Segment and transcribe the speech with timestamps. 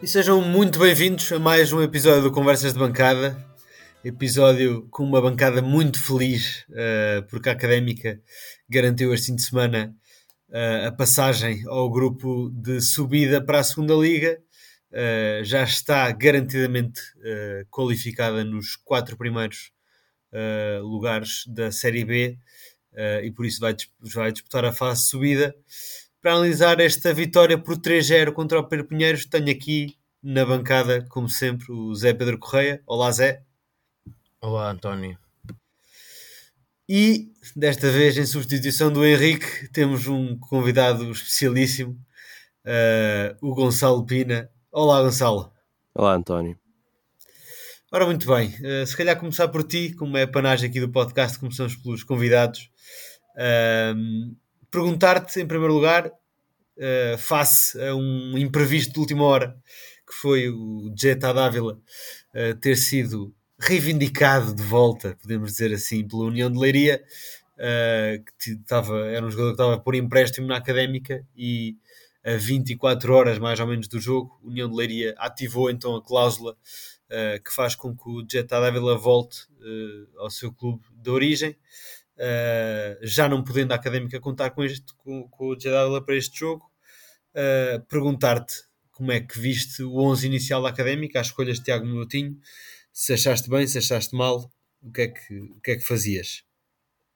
[0.00, 3.36] E sejam muito bem-vindos a mais um episódio do Conversas de Bancada.
[4.04, 8.22] Episódio com uma bancada muito feliz, uh, porque a Académica
[8.70, 9.92] garantiu este fim de semana
[10.50, 14.40] uh, a passagem ao grupo de subida para a segunda Liga.
[14.92, 17.00] Uh, já está garantidamente
[17.68, 19.72] qualificada nos quatro primeiros
[20.80, 22.38] lugares da Série B
[23.22, 25.54] e por isso vai, vai disputar a fase de subida
[26.20, 31.70] para analisar esta vitória por 3-0 contra o Perpinheiros, tenho aqui na bancada, como sempre,
[31.70, 32.82] o Zé Pedro Correia.
[32.86, 33.42] Olá, Zé.
[34.40, 35.16] Olá, António.
[36.88, 41.92] E desta vez, em substituição do Henrique, temos um convidado especialíssimo,
[42.64, 44.50] uh, o Gonçalo Pina.
[44.72, 45.52] Olá, Gonçalo.
[45.94, 46.58] Olá, António.
[47.92, 50.90] Ora, muito bem, uh, se calhar começar por ti, como é a panagem aqui do
[50.90, 52.70] podcast, começamos pelos convidados.
[53.36, 54.34] Uh,
[54.70, 59.56] perguntar-te, em primeiro lugar, uh, face a um imprevisto de última hora,
[60.06, 66.24] que foi o Jetta Dávila uh, ter sido reivindicado de volta, podemos dizer assim, pela
[66.24, 67.02] União de Leiria,
[67.54, 71.76] uh, que tava, era um jogador que estava por empréstimo na Académica e
[72.24, 76.02] a 24 horas mais ou menos do jogo, a União de Leiria ativou então a
[76.02, 79.46] cláusula uh, que faz com que o Jetta Dávila volte
[80.16, 81.54] ao seu clube de origem.
[82.18, 86.36] Uh, já não podendo a académica contar com, este, com, com o Jadala para este
[86.36, 86.64] jogo,
[87.34, 88.54] uh, perguntar-te
[88.90, 92.36] como é que viste o 11 inicial da académica, as escolhas de Tiago Minutinho,
[92.92, 94.50] se achaste bem, se achaste mal,
[94.82, 96.42] o que é que, o que, é que fazias?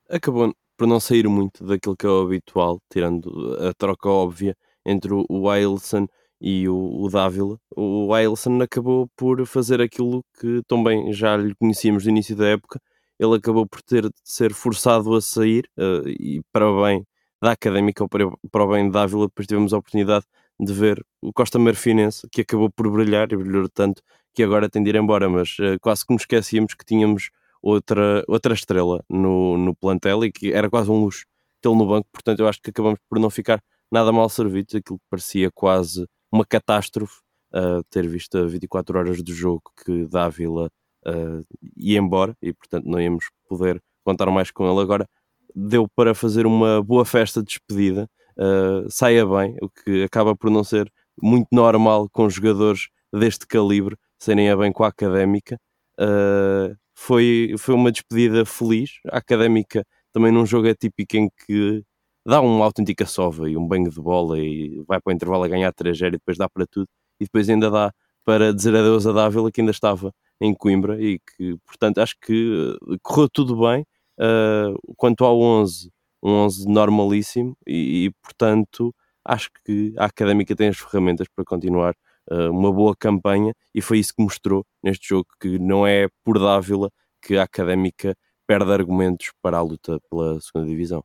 [0.08, 5.10] Acabou por não sair muito daquilo que é o habitual, tirando a troca óbvia entre
[5.12, 6.06] o Ailson
[6.40, 7.58] e o, o Dávila.
[7.76, 12.80] O Ailson acabou por fazer aquilo que também já lhe conhecíamos no início da época,
[13.22, 17.06] ele acabou por ter de ser forçado a sair uh, e para o bem
[17.40, 20.24] da Académica ou para, para o bem da Ávila, depois tivemos a oportunidade
[20.58, 24.02] de ver o Costa Marfinense, que acabou por brilhar e brilhou tanto
[24.34, 27.30] que agora tem de ir embora, mas uh, quase que nos esquecíamos que tínhamos
[27.62, 31.24] outra, outra estrela no, no plantel e que era quase um luxo
[31.60, 34.98] tê-lo no banco, portanto eu acho que acabamos por não ficar nada mal servidos, aquilo
[34.98, 37.20] que parecia quase uma catástrofe,
[37.54, 40.70] uh, ter visto a 24 horas do jogo que Dávila
[41.06, 41.44] uh,
[41.76, 44.80] ia embora e, portanto, não íamos poder contar mais com ele.
[44.80, 45.08] Agora
[45.54, 48.08] deu para fazer uma boa festa de despedida,
[48.38, 53.96] uh, saia bem, o que acaba por não ser muito normal com jogadores deste calibre
[54.18, 55.58] serem a bem com a académica.
[55.98, 58.92] Uh, foi, foi uma despedida feliz.
[59.10, 61.82] A académica também num jogo atípico em que
[62.24, 65.48] dá uma autêntica sova e um banho de bola e vai para o intervalo a
[65.48, 66.88] ganhar 3-0 e depois dá para tudo.
[67.20, 67.92] E depois ainda dá
[68.24, 70.12] para dizer adeus a Dávila que ainda estava
[70.42, 73.86] em Coimbra e que, portanto, acho que eh, correu tudo bem.
[74.18, 75.90] Uh, quanto ao 11,
[76.22, 78.94] um 11 normalíssimo e, e, portanto,
[79.24, 81.94] acho que a Académica tem as ferramentas para continuar
[82.30, 86.38] uh, uma boa campanha e foi isso que mostrou neste jogo, que não é por
[86.38, 86.90] Dávila
[87.22, 88.14] que a Académica
[88.46, 91.02] perde argumentos para a luta pela segunda divisão.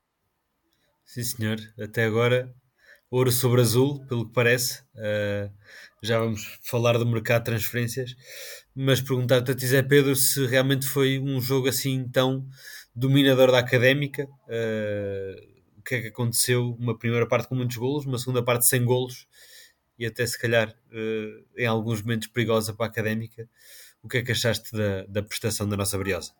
[1.05, 1.57] Sim, senhor.
[1.79, 2.53] Até agora
[3.09, 4.81] ouro sobre azul, pelo que parece.
[4.95, 5.51] Uh,
[6.01, 8.15] já vamos falar do mercado de transferências,
[8.75, 12.47] mas perguntar-te a Zé Pedro, se realmente foi um jogo assim tão
[12.95, 14.25] dominador da académica.
[14.47, 16.75] Uh, o que é que aconteceu?
[16.79, 19.27] Uma primeira parte com muitos golos, uma segunda parte sem golos
[19.97, 23.49] e até se calhar uh, em alguns momentos perigosa para a académica.
[24.03, 26.33] O que é que achaste da, da prestação da nossa Briosa?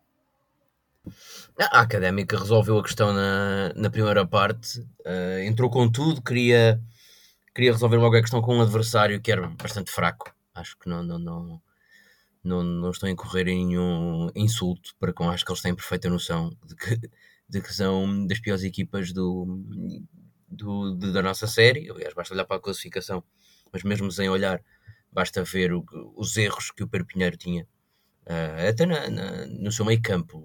[1.58, 6.80] A Académica resolveu a questão na, na primeira parte, uh, entrou com tudo, queria,
[7.54, 10.32] queria resolver logo a questão com um adversário que era bastante fraco.
[10.54, 11.62] Acho que não, não, não,
[12.44, 16.08] não, não estou a incorrer em nenhum insulto para com, acho que eles têm perfeita
[16.08, 17.10] noção de que,
[17.48, 19.46] de que são das piores equipas do,
[20.48, 21.90] do, de, da nossa série.
[21.90, 23.22] Aliás, basta olhar para a classificação,
[23.72, 24.62] mas mesmo sem olhar,
[25.12, 25.84] basta ver o,
[26.16, 27.64] os erros que o Perpinheiro tinha,
[28.26, 30.40] uh, até na, na, no seu meio campo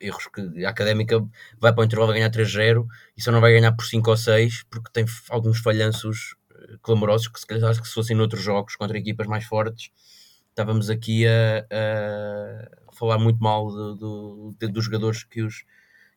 [0.00, 1.18] erros que a Académica
[1.58, 4.16] vai para o intervalo a ganhar 3-0 e só não vai ganhar por 5 ou
[4.16, 8.76] 6 porque tem alguns falhanços eh, clamorosos que se calhar que se fossem noutros jogos
[8.76, 9.90] contra equipas mais fortes
[10.50, 15.64] estávamos aqui a, a falar muito mal do, do, dos jogadores que os,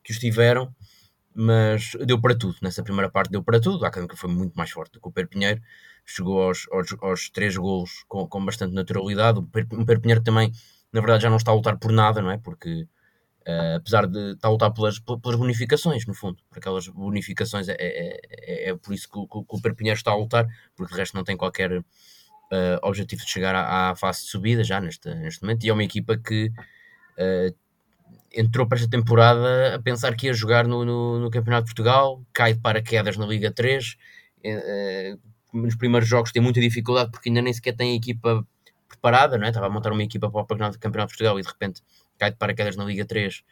[0.04, 0.74] que os tiveram
[1.34, 4.72] mas deu para tudo, nessa primeira parte deu para tudo, a Académica foi muito mais
[4.72, 5.62] forte do que o Perpinheiro,
[6.06, 9.44] chegou aos, aos, aos três golos com, com bastante naturalidade, o
[9.86, 10.52] Perpinheiro também
[10.92, 12.38] na verdade já não está a lutar por nada, não é?
[12.38, 12.88] Porque
[13.50, 17.76] Uh, apesar de estar a lutar pelas, pelas bonificações, no fundo, por aquelas bonificações, é,
[17.80, 21.00] é, é, é por isso que o, que o Perpinheiro está a lutar, porque de
[21.00, 21.84] resto não tem qualquer uh,
[22.84, 25.84] objetivo de chegar à, à, fase de subida já neste, neste momento, e é uma
[25.84, 26.52] equipa que
[27.18, 27.56] uh,
[28.32, 32.22] entrou para esta temporada a pensar que ia jogar no, no, no, Campeonato de Portugal,
[32.32, 33.98] cai de paraquedas na Liga 3,
[35.52, 38.46] nos primeiros jogos tem muita dificuldade porque ainda nem sequer tem a equipa
[38.88, 39.50] preparada, não é?
[39.50, 41.82] estava a montar uma equipa para o Campeonato de Portugal e de repente
[42.20, 43.44] cai de paraquedas na Liga 3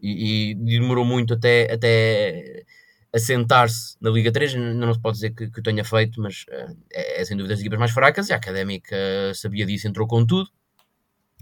[0.00, 2.64] e, e demorou muito até, até
[3.12, 6.76] assentar-se na Liga 3, não se pode dizer que, que o tenha feito, mas uh,
[6.92, 8.28] é, é, sem dúvida as equipas mais fracas.
[8.28, 8.96] E a Académica
[9.34, 10.50] sabia disso, entrou com tudo,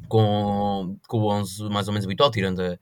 [0.08, 2.78] com, com o 11 mais ou menos habitual, tirando a,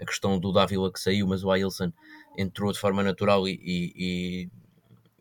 [0.00, 1.92] a questão do Dávila que saiu, mas o Ailson
[2.36, 4.50] entrou de forma natural e, e,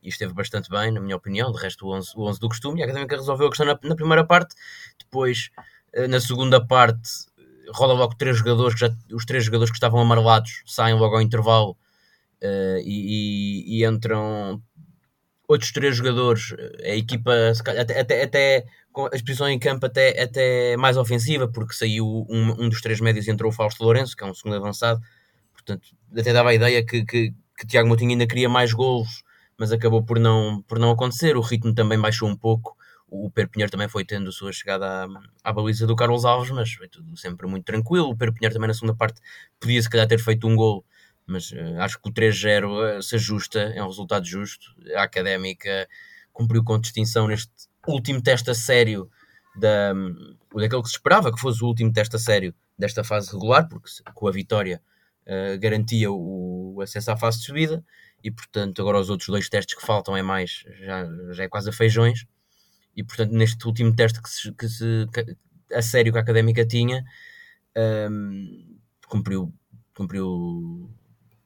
[0.04, 2.80] e, esteve bastante bem, na minha opinião, de resto o 11, o 11 do costume,
[2.80, 4.56] e a Académica resolveu a questão na, na primeira parte,
[5.00, 5.50] depois
[5.96, 7.10] uh, na segunda parte
[7.74, 11.72] roda logo três jogadores, já, os três jogadores que estavam amarelados saem logo ao intervalo
[12.42, 14.62] uh, e, e, entram
[15.48, 16.54] outros três jogadores,
[16.84, 17.32] a equipa
[17.80, 22.66] até, até, até com a exposição em campo até, até mais ofensiva, porque saiu um,
[22.66, 25.02] um dos três médios e entrou o Fausto Lourenço, que é um segundo avançado,
[25.54, 29.24] portanto até dava a ideia que, que, que Tiago Moutinho ainda queria mais golos,
[29.58, 32.77] mas acabou por não, por não acontecer, o ritmo também baixou um pouco,
[33.10, 35.08] o Pedro Pinheiro também foi tendo a sua chegada à,
[35.44, 38.10] à baliza do Carlos Alves, mas foi tudo sempre muito tranquilo.
[38.10, 39.22] O Pedro Pinheiro também na segunda parte
[39.60, 40.86] podia se calhar ter feito um gol,
[41.26, 44.76] mas uh, acho que o 3-0 uh, eh, se ajusta, é um resultado justo.
[44.96, 45.88] A Académica
[46.34, 47.52] cumpriu com distinção neste
[47.88, 49.10] último teste a sério
[49.56, 53.32] da, um, daquele que se esperava que fosse o último teste a sério desta fase
[53.32, 54.82] regular, porque com a vitória
[55.26, 57.84] uh, garantia o, o, acesso à fase de subida
[58.24, 61.70] e portanto agora os outros dois testes que faltam é mais, já, já é quase
[61.70, 62.28] a feijões
[62.98, 65.38] e portanto neste último teste que, se, que, se, que
[65.74, 67.06] a sério que a Académica tinha
[68.12, 69.54] um, cumpriu,
[69.96, 70.90] cumpriu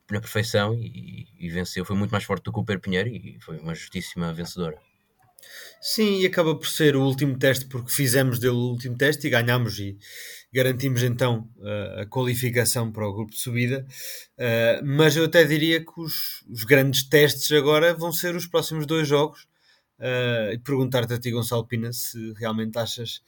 [0.09, 1.85] na perfeição e, e, venceu.
[1.85, 4.77] Foi muito mais forte do que o Pedro Pinheiro e foi uma justíssima vencedora.
[5.81, 9.29] Sim, e acaba por ser o último teste porque fizemos dele o último teste e
[9.29, 9.97] ganhamos e
[10.53, 11.49] garantimos então
[11.97, 13.85] a qualificação para o grupo de subida.
[14.37, 18.85] Uh, mas eu até diria que os, os, grandes testes agora vão ser os próximos
[18.85, 19.47] dois jogos.
[20.01, 23.21] Uh, e perguntar-te a ti, Gonçalo Pina, se realmente achas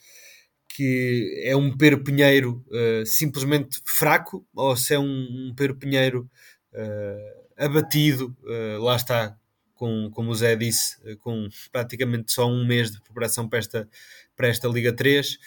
[0.67, 2.65] que é um Pedro Pinheiro
[3.05, 6.27] simplesmente fraco ou se é um, um Pedro Pinheiro
[6.73, 9.37] uh, abatido, uh, lá está,
[9.73, 13.89] com, como o Zé disse, uh, com praticamente só um mês de preparação para esta,
[14.35, 15.37] para esta Liga 3,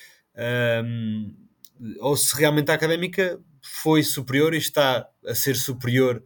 [0.85, 1.35] um,
[2.01, 6.23] ou se realmente a académica foi superior e está a ser superior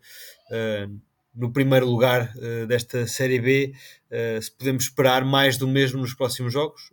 [1.34, 2.32] no primeiro lugar
[2.66, 3.72] desta Série B,
[4.40, 6.90] se podemos esperar mais do mesmo nos próximos jogos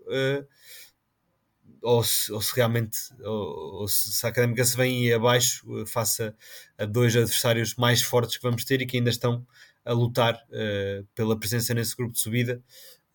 [1.81, 6.33] ou se, ou se realmente ou, ou se, a Académica se vem abaixo uh, face
[6.77, 9.45] a, dois adversários mais fortes que vamos ter e que ainda estão
[9.85, 12.61] a lutar uh, pela presença nesse grupo de subida.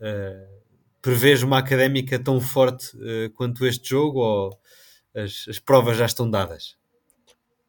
[0.01, 0.63] Uh,
[1.03, 4.61] prevês uma Académica tão forte uh, quanto este jogo ou
[5.15, 6.77] as, as provas já estão dadas?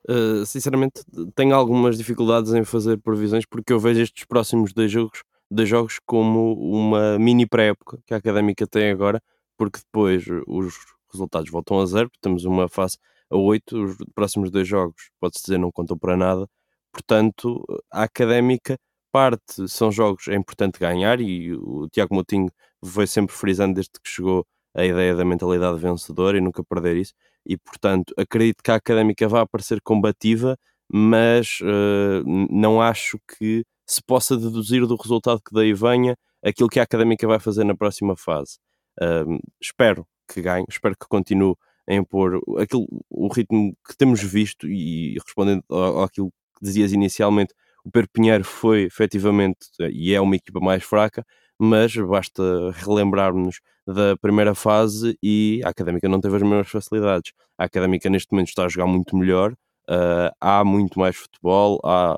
[0.10, 1.02] Uh, sinceramente,
[1.36, 6.00] tenho algumas dificuldades em fazer previsões porque eu vejo estes próximos dois jogos, dois jogos
[6.06, 9.22] como uma mini pré-época que a Académica tem agora,
[9.58, 10.76] porque depois os
[11.12, 12.98] resultados voltam a zero, temos uma fase
[13.30, 16.48] a 8, os próximos dois jogos, pode-se dizer, não contam para nada,
[16.92, 18.78] portanto, a académica
[19.12, 22.50] parte, são jogos, é importante ganhar e o Tiago Moutinho
[22.84, 27.14] foi sempre frisando desde que chegou a ideia da mentalidade vencedora e nunca perder isso,
[27.46, 30.58] e portanto, acredito que a académica vai aparecer combativa,
[30.92, 36.80] mas uh, não acho que se possa deduzir do resultado que daí venha aquilo que
[36.80, 38.58] a académica vai fazer na próxima fase.
[39.02, 41.56] Uh, espero que ganhe, espero que continue
[41.88, 45.64] a impor aquilo, o ritmo que temos visto e respondendo
[46.04, 47.54] àquilo que dizias inicialmente,
[47.84, 51.26] o Pedro Pinheiro foi efetivamente e é uma equipa mais fraca,
[51.64, 52.44] mas basta
[52.74, 57.32] relembrarmos da primeira fase e a Académica não teve as mesmas facilidades.
[57.58, 59.54] A Académica neste momento está a jogar muito melhor,
[59.90, 62.18] uh, há muito mais futebol, há,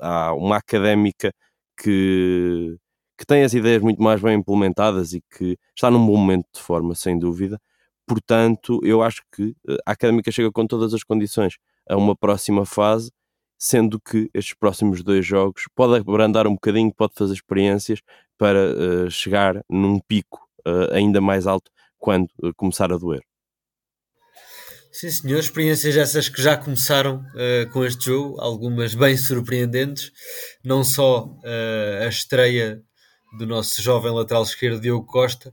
[0.00, 1.32] há uma Académica
[1.76, 2.76] que
[3.18, 6.60] que tem as ideias muito mais bem implementadas e que está num bom momento de
[6.60, 7.58] forma, sem dúvida.
[8.06, 11.56] Portanto, eu acho que eh, a académica chega com todas as condições
[11.88, 13.10] a uma próxima fase,
[13.58, 18.00] sendo que estes próximos dois jogos pode abrandar um bocadinho, pode fazer experiências
[18.38, 23.22] para uh, chegar num pico uh, ainda mais alto quando uh, começar a doer.
[24.92, 27.22] Sim, senhor, experiências essas que já começaram
[27.70, 30.10] com este jogo, algumas bem surpreendentes,
[30.64, 31.36] não só
[32.02, 32.82] a estreia
[33.36, 35.52] do nosso jovem lateral esquerdo Diogo Costa,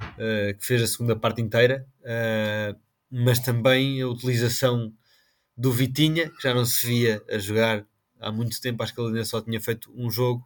[0.00, 2.78] uh, que fez a segunda parte inteira, uh,
[3.10, 4.92] mas também a utilização
[5.56, 7.86] do Vitinha, que já não se via a jogar
[8.20, 10.44] há muito tempo, acho que ele ainda só tinha feito um jogo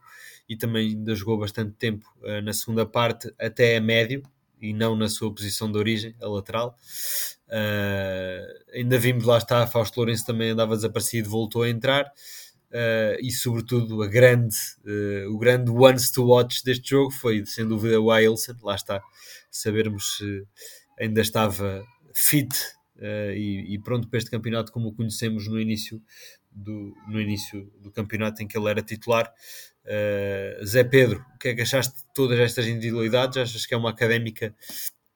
[0.51, 4.25] e também ainda jogou bastante tempo uh, na segunda parte, até a médio,
[4.61, 6.77] e não na sua posição de origem, a lateral.
[8.75, 12.13] ainda vimos lá está, Fausto Lourenço também andava desaparecido, voltou a entrar.
[12.71, 17.67] Uh, e sobretudo a grande, uh, o grande ones to watch deste jogo foi sem
[17.67, 19.03] dúvida o Ailson, lá está,
[19.51, 20.47] sabermos se
[20.99, 22.55] ainda estava fit
[23.01, 26.03] uh, e, e, pronto para este campeonato como o conhecemos no início
[26.51, 29.33] do, no início do campeonato em que ele era titular.
[30.65, 33.39] Zé Pedro, o que é que achaste de todas estas individualidades?
[33.39, 34.55] Achas que é uma académica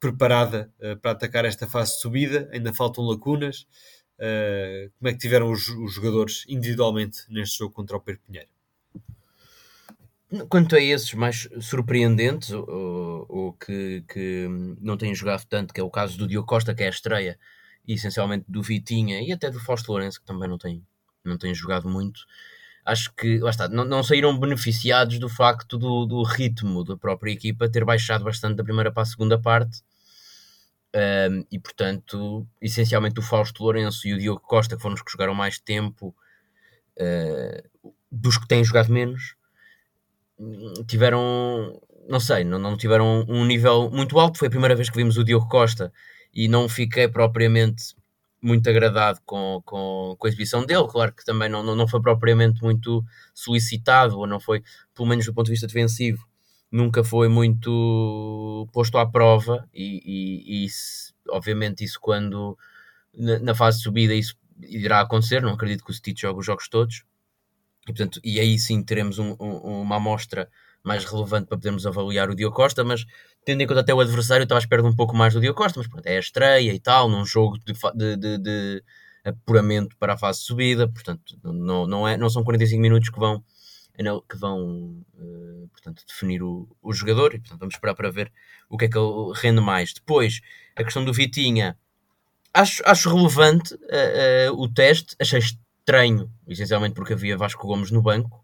[0.00, 2.48] preparada para atacar esta fase de subida?
[2.52, 3.66] Ainda faltam lacunas?
[4.14, 8.48] Uh, como é que tiveram os, os, jogadores individualmente neste jogo contra o Pedro Pinheiro?
[10.48, 14.46] Quanto a esses mais surpreendentes, ou, ou que, que,
[14.80, 17.38] não têm jogado tanto, que é o caso do Diogo Costa, que é a estreia,
[17.86, 20.82] e essencialmente do Vitinha e até do Fausto Lourenço, que também não tem,
[21.24, 22.20] não tem jogado muito,
[22.84, 27.32] acho que lá está, não, não saíram beneficiados do facto do, do ritmo da própria
[27.32, 29.82] equipa ter baixado bastante da primeira para a segunda parte
[30.94, 35.10] um, e portanto, essencialmente o Fausto Lourenço e o Diogo Costa, que foram os que
[35.10, 36.14] jogaram mais tempo,
[36.96, 39.34] uh, dos que têm jogado menos,
[40.86, 44.38] tiveram, não sei, não, não tiveram um nível muito alto.
[44.38, 45.92] Foi a primeira vez que vimos o Diogo Costa
[46.34, 47.94] e não fiquei propriamente
[48.42, 50.86] muito agradado com, com, com a exibição dele.
[50.88, 54.62] Claro que também não, não, não foi propriamente muito solicitado, ou não foi,
[54.94, 56.26] pelo menos do ponto de vista defensivo,
[56.70, 59.66] nunca foi muito posto à prova.
[59.72, 60.68] E, e, e
[61.30, 62.58] obviamente isso quando
[63.16, 66.46] na, na, fase de subida isso irá acontecer, não acredito que o Stitch jogue os
[66.46, 67.04] jogos todos.
[67.84, 70.50] E, portanto, e aí sim teremos um, um, uma amostra
[70.84, 73.04] mais relevante para podermos avaliar o Diogo Costa, mas
[73.44, 75.56] tendo em conta até o adversário, estava à espera de um pouco mais do Diogo
[75.56, 78.84] Costa, mas pronto, é a estreia e tal, num jogo de, de, de, de
[79.24, 83.18] apuramento para a fase de subida, portanto, não, não, é, não são 45 minutos que
[83.18, 83.42] vão
[84.28, 88.32] que vão uh, portanto, definir o, o jogador e portanto, vamos esperar para ver
[88.68, 89.92] o que é que ele rende mais.
[89.92, 90.40] Depois,
[90.74, 91.78] a questão do Vitinha,
[92.52, 98.02] acho, acho relevante uh, uh, o teste, achei estranho, essencialmente porque havia Vasco Gomes no
[98.02, 98.43] banco,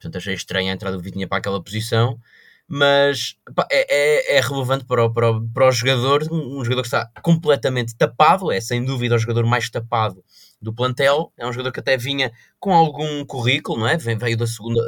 [0.00, 2.18] portanto achei estranho a entrada do Vitinha para aquela posição,
[2.66, 6.82] mas pá, é, é, é, relevante para o, para, o, para o jogador, um jogador
[6.82, 10.24] que está completamente tapado, é sem dúvida o jogador mais tapado
[10.62, 11.32] do plantel.
[11.36, 12.30] É um jogador que até vinha
[12.60, 13.96] com algum currículo, não é?
[13.96, 14.80] Veio da segunda,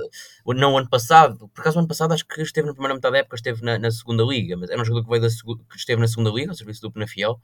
[0.46, 3.36] não ano passado, por acaso ano passado acho que esteve na primeira metade da época,
[3.36, 5.28] esteve na, na segunda liga, mas era um jogador que veio da
[5.68, 7.40] que esteve na segunda liga, ao serviço do Penafiel,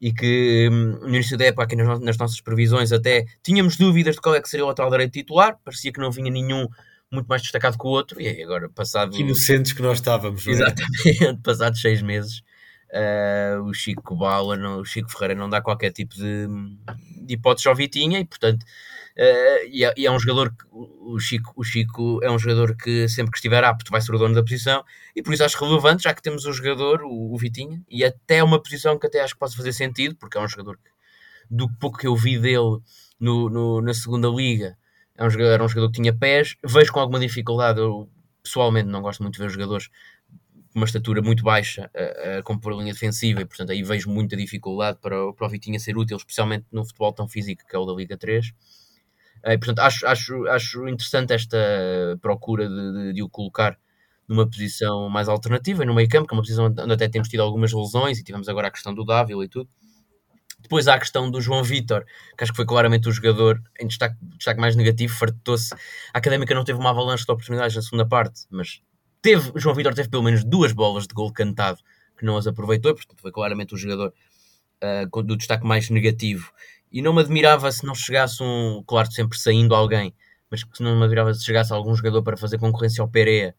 [0.00, 4.16] e que hum, no início da época, aqui nas, nas, nossas previsões, até tínhamos dúvidas
[4.16, 6.66] de qual é que seria o atual direito titular, parecia que não vinha nenhum
[7.10, 9.12] muito mais destacado que o outro, e agora passado.
[9.12, 10.50] Que inocentes que nós estávamos, é?
[10.50, 12.42] Exatamente, passados seis meses
[12.96, 16.46] Uh, o Chico Bala, não, o Chico Ferreira não dá qualquer tipo de,
[17.26, 21.18] de hipótese ao Vitinha e portanto uh, e, é, e, é, um jogador que o
[21.18, 24.34] Chico, o Chico é um jogador que sempre que estiver apto vai ser o dono
[24.34, 24.82] da posição
[25.14, 28.42] e por isso acho relevante já que temos o jogador, o, o Vitinha e até
[28.42, 30.90] uma posição que até acho que pode fazer sentido porque é um jogador que,
[31.50, 32.78] do pouco que eu vi dele
[33.20, 34.78] no, no, na segunda liga
[35.16, 38.08] é um jogador, era um jogador que tinha pés, vejo com alguma dificuldade eu
[38.42, 39.90] pessoalmente não gosto muito de ver jogadores
[40.76, 44.36] uma estatura muito baixa a, a compor a linha defensiva e, portanto, aí vejo muita
[44.36, 47.86] dificuldade para, para o Vitinha ser útil, especialmente no futebol tão físico que é o
[47.86, 48.52] da Liga 3.
[49.44, 51.56] Eh, e, portanto, acho, acho, acho interessante esta
[52.20, 53.78] procura de, de, de, o colocar
[54.28, 57.40] numa posição mais alternativa, no meio campo, que é uma posição onde até temos tido
[57.40, 59.70] algumas lesões e tivemos agora a questão do Dávila e tudo.
[60.60, 62.04] Depois há a questão do João Vitor,
[62.36, 65.72] que acho que foi claramente o jogador em destaque, destaque mais negativo, fartou-se.
[66.12, 68.82] A Académica não teve uma avalanche de oportunidades na segunda parte, mas
[69.22, 71.80] Teve, João Vitor teve pelo menos duas bolas de gol cantado
[72.16, 74.12] que não as aproveitou, portanto foi claramente o jogador
[74.82, 76.50] uh, do destaque mais negativo.
[76.90, 80.14] E não me admirava se não chegasse um, claro, sempre saindo alguém,
[80.50, 83.54] mas que não me admirava se chegasse algum jogador para fazer concorrência ao Pereira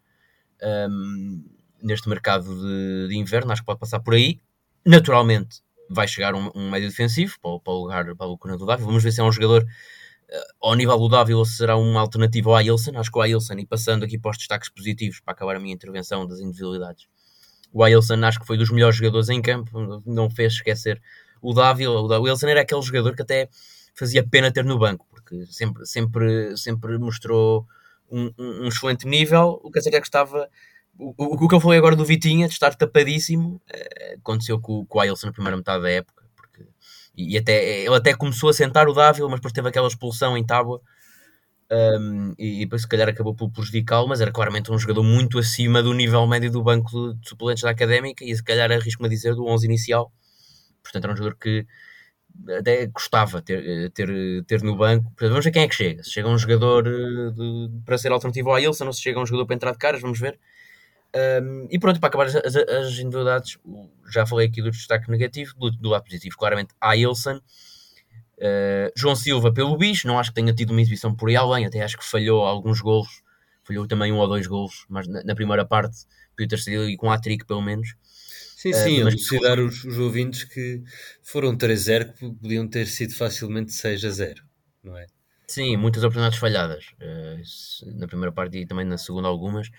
[0.90, 1.44] um,
[1.82, 4.40] neste mercado de, de, inverno, acho que pode passar por aí.
[4.86, 8.84] Naturalmente vai chegar um, um médio defensivo para, para o lugar para o do Davi.
[8.84, 9.66] Vamos ver se é um jogador
[10.62, 14.04] ao nível do Dávila será uma alternativa ao Ailson, acho que o Ailson, e passando
[14.04, 17.08] aqui para os destaques positivos para acabar a minha intervenção das individualidades,
[17.72, 21.02] o Ailson acho que foi dos melhores jogadores em campo, não fez esquecer
[21.42, 23.50] o Dávila, o Wilson era aquele jogador que até
[23.96, 27.66] fazia pena ter no banco, porque sempre, sempre, sempre mostrou
[28.12, 30.50] um, um excelente nível, o que é que estava
[30.98, 34.86] o, o, o, que eu falei agora do Vitinha, de estar tapadíssimo, eh, aconteceu com,
[34.86, 36.17] com o Ailson na primeira metade da época,
[37.18, 40.46] e, até, ele até começou a sentar o Dávila, mas depois teve aquela expulsão em
[40.46, 40.82] tábua.
[41.70, 45.84] Um, e, depois se calhar acabou por prejudicá-lo, mas era claramente um jogador muito acima
[45.84, 49.36] do nível médio do banco de suplentes da Académica e se calhar arrisco-me a dizer
[49.36, 50.12] do 11 inicial.
[50.82, 51.66] Portanto, era um jogador que
[52.60, 55.06] até gostava ter, ter, ter no banco.
[55.12, 56.04] Portanto, vamos ver quem é que chega.
[56.04, 59.26] Se chega um jogador eh, de, para ser alternativo ao Ilson ou se chega um
[59.26, 60.40] jogador para entrar de caras, vamos ver.
[61.16, 63.58] Um, e pronto, para acabar as, as, as, individualidades,
[64.12, 67.38] já falei aqui do destaque negativo, do, do lado positivo, claramente a Ilson.
[68.38, 71.66] Uh, João Silva pelo bicho, não acho que tenha tido uma exibição por aí além,
[71.66, 73.24] até acho que falhou alguns golos,
[73.64, 77.12] falhou também um ou dois golos, mas na, na primeira parte podia ter sido com
[77.12, 77.96] a trick pelo menos.
[78.56, 80.84] Sim, sim, uh, mas os, os ouvintes que
[81.24, 84.36] foram 3-0 que podiam ter sido facilmente 6-0,
[84.84, 85.08] não é?
[85.48, 89.70] Sim, muitas oportunidades falhadas uh, na primeira parte e também na segunda algumas.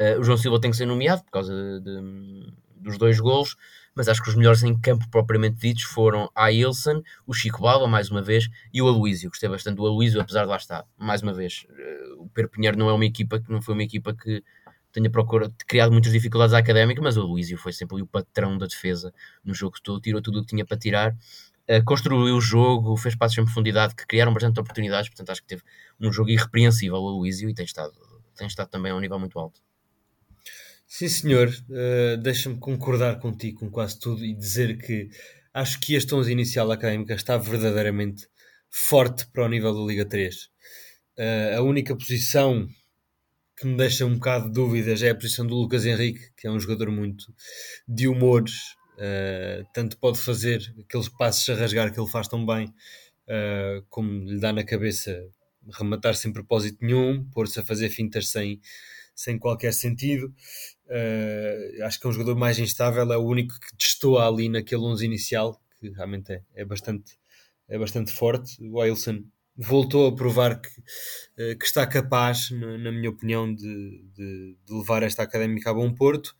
[0.00, 3.56] Uh, o João Silva tem que ser nomeado por causa de, de, dos dois golos,
[3.94, 7.88] mas acho que os melhores em campo propriamente ditos foram a Ilson, o Chico Balba,
[7.88, 9.30] mais uma vez, e o Aloísio.
[9.30, 11.66] Gostei bastante do Aloísio, apesar de lá estar, mais uma vez.
[11.70, 14.42] Uh, o Pedro Pinheiro não é uma equipa que não foi uma equipa que
[14.92, 18.66] tenha procurado, criado muitas dificuldades à académica, mas o Aloísio foi sempre o patrão da
[18.66, 19.12] defesa
[19.44, 21.12] no jogo todo, tirou tudo o que tinha para tirar.
[21.68, 25.48] Uh, construiu o jogo, fez passos em profundidade que criaram bastante oportunidades, portanto acho que
[25.48, 25.62] teve
[26.00, 27.92] um jogo irrepreensível o Aloísio e tem estado,
[28.36, 29.65] tem estado também a um nível muito alto.
[30.86, 31.48] Sim, senhor.
[31.68, 35.08] Uh, Deixa-me concordar contigo com quase tudo e dizer que
[35.52, 38.28] acho que este 11 inicial académica está verdadeiramente
[38.70, 40.34] forte para o nível da Liga 3.
[40.36, 40.48] Uh,
[41.16, 42.68] eh, a única posição
[43.56, 46.50] que me deixa um bocado de dúvidas é a posição do Lucas Henrique, que é
[46.50, 47.24] um jogador muito
[47.88, 48.52] de humores,
[48.98, 54.24] uh, tanto pode fazer aqueles passos a rasgar que ele faz tão bem, uh, como
[54.24, 55.26] lhe dá na cabeça
[55.72, 58.60] rematar sem propósito nenhum, pôr-se a fazer fintas sem,
[59.14, 60.32] sem qualquer sentido.
[60.88, 64.82] Uh, acho que é um jogador mais instável, é o único que testou ali naquele
[64.82, 67.18] 11 inicial, que realmente é, é, bastante,
[67.68, 68.62] é bastante forte.
[68.62, 69.24] O Wilson
[69.56, 74.74] voltou a provar que, uh, que está capaz, na, na minha opinião, de, de, de,
[74.74, 76.36] levar esta académica a bom porto.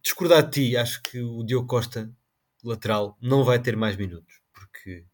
[0.00, 2.08] Discordar de ti, acho que o Diogo Costa,
[2.62, 5.04] lateral, não vai ter mais minutos, porque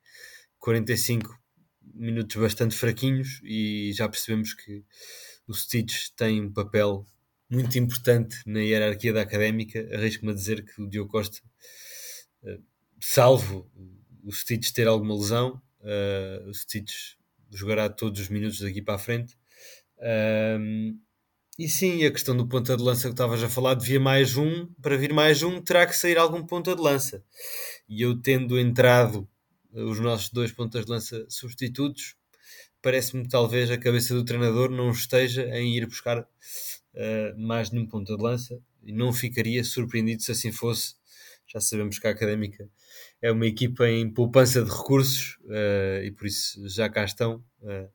[0.59, 1.39] 45
[1.95, 4.85] minutos bastante fraquinhos e já percebemos que
[5.49, 7.07] o Stitch tem um papel
[7.51, 9.89] muito importante na hierarquia da académica.
[9.95, 11.39] Arrisco-me a dizer que o Diogo Costa,
[12.43, 12.63] uh,
[13.01, 13.71] salvo
[14.23, 17.15] o Stitch ter alguma lesão, uh, o Stitch
[17.51, 19.37] jogará todos os minutos daqui para a frente.
[21.59, 24.67] E sim, a questão do ponta de lança que estavas a falar, devia mais um,
[24.81, 27.25] para vir mais um, terá que sair algum ponta de lança.
[27.89, 29.29] E eu tendo entrado
[29.73, 32.15] os nossos dois pontas de lança substitutos,
[32.89, 36.27] parece-me que talvez a cabeça do treinador não esteja em ir buscar uh,
[37.39, 40.95] mais nenhum ponta de lança e não ficaria surpreendido se assim fosse.
[41.47, 42.67] Já sabemos que a Académica
[43.21, 47.93] é uma equipa em poupança de recursos uh, e por isso já cá estão uh,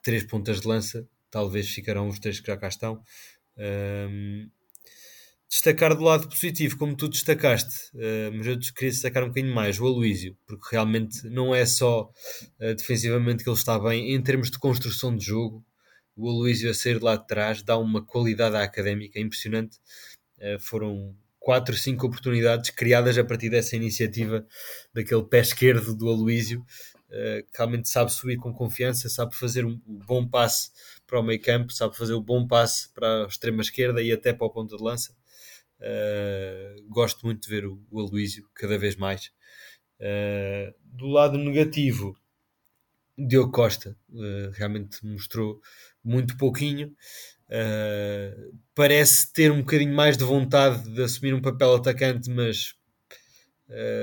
[0.00, 3.02] três pontas de lança, talvez ficarão os três que já cá estão
[5.48, 9.78] destacar do lado positivo, como tu destacaste, uh, mas eu queria destacar um bocadinho mais
[9.78, 12.10] o Aloísio, porque realmente não é só
[12.60, 15.64] uh, defensivamente que ele está bem, em termos de construção de jogo,
[16.16, 19.78] o Aloísio a sair de lá de trás dá uma qualidade à académica impressionante.
[20.38, 24.44] Uh, foram quatro, cinco oportunidades criadas a partir dessa iniciativa
[24.92, 26.64] daquele pé esquerdo do Aloísio,
[27.08, 30.70] que realmente sabe subir com confiança, sabe fazer um bom passe
[31.06, 34.10] para o meio campo, sabe fazer o um bom passe para a extrema esquerda e
[34.10, 35.14] até para o ponto de lança
[35.80, 39.30] Uh, gosto muito de ver o, o Aloísio cada vez mais.
[40.00, 42.16] Uh, do lado negativo,
[43.16, 45.60] Diogo Costa uh, realmente mostrou
[46.02, 46.94] muito pouquinho.
[48.74, 52.74] parece ter um bocadinho mais de vontade de assumir um papel atacante, mas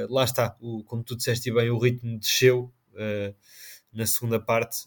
[0.09, 2.73] lá está, o, como tu disseste bem, o ritmo desceu
[3.93, 4.85] na segunda parte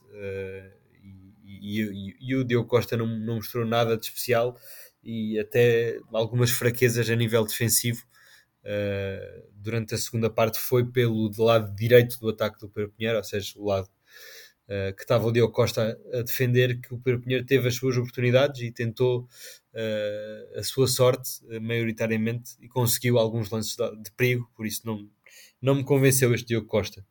[1.44, 4.58] e, e, e, o Diogo Costa não, não mostrou nada de especial
[5.06, 8.04] e até algumas fraquezas a nível defensivo.
[8.64, 13.22] Uh, durante a segunda parte foi pelo lado direito do ataque do Pedro Pinheiro, ou
[13.22, 13.88] seja, o lado
[14.64, 17.96] uh, que estava o Diogo Costa a defender, que o Pedro Pinheiro teve as suas
[17.96, 24.50] oportunidades e tentou uh, a sua sorte, maioritariamente, e conseguiu alguns lances de, de, perigo,
[24.56, 25.08] por isso não,
[25.62, 27.06] não me convenceu este Diogo Costa,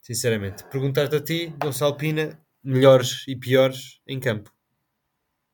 [0.00, 0.62] sinceramente.
[0.70, 4.52] Perguntar-te a ti, Gonçalo Pina, melhores e piores em campo.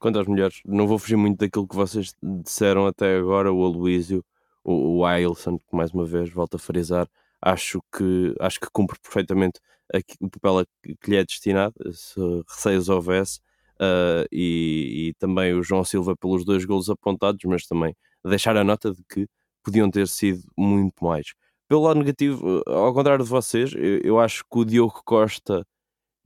[0.05, 4.23] Quanto aos melhores, não vou fugir muito daquilo que vocês disseram até agora, o Aloísio,
[4.62, 7.09] o, o Ailson, que mais uma vez volto a frisar,
[7.40, 9.61] acho que, acho que cumpre perfeitamente
[10.21, 13.38] o papel que, lhe é destinado, se receios houvesse,
[13.81, 18.62] uh, e, e, também o João Silva pelos dois golos apontados, mas também deixar a
[18.62, 19.27] nota de que
[19.62, 21.33] podiam ter sido muito mais.
[21.67, 25.67] Pelo lado negativo, ao contrário de vocês, eu, eu acho que o Diogo Costa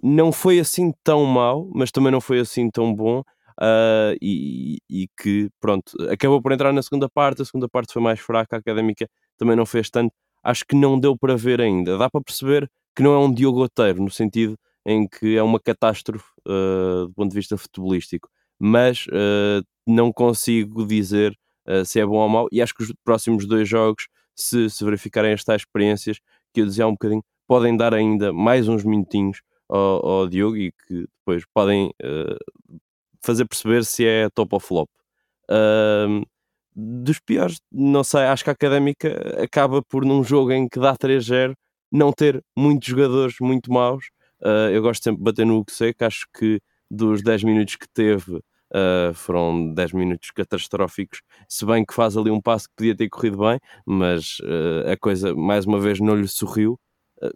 [0.03, 3.23] não foi assim tão mau, mas também não foi assim tão bom
[3.61, 8.03] uh, e, e, que, pronto, acabou por entrar na segunda parte, a segunda parte foi
[8.03, 10.13] mais fraca, a académica também não fez tanto.
[10.43, 11.99] Acho que não deu para ver ainda.
[11.99, 15.61] Dá para perceber que não é um Diogo Oteiro, no sentido em que é uma
[15.61, 21.37] catástrofe uh, do ponto de vista futebolístico, mas uh, não consigo dizer
[21.85, 25.33] se é bom ou mau, e acho que os próximos dois jogos se, se verificarem
[25.33, 26.19] estas experiências,
[26.55, 30.57] que eu dizia há um bocadinho, podem dar ainda mais uns minutinhos ao, ao Diogo
[30.57, 32.79] e que depois podem uh,
[33.29, 34.89] fazer perceber se é top ou flop.
[35.51, 36.27] Uh,
[36.75, 40.97] dos piores, não sei, acho que a Académica acaba por num jogo em que dá
[40.97, 41.55] 3-0
[41.93, 44.07] não ter muitos jogadores muito maus.
[44.41, 46.61] Uh, eu gosto sempre de bater no que seco, acho que
[46.91, 52.31] dos 10 minutos que teve uh, foram 10 minutos catastróficos, se bem que faz ali
[52.31, 56.15] um passo que podia ter corrido bem, mas uh, a coisa mais uma vez não
[56.15, 56.79] lhe sorriu.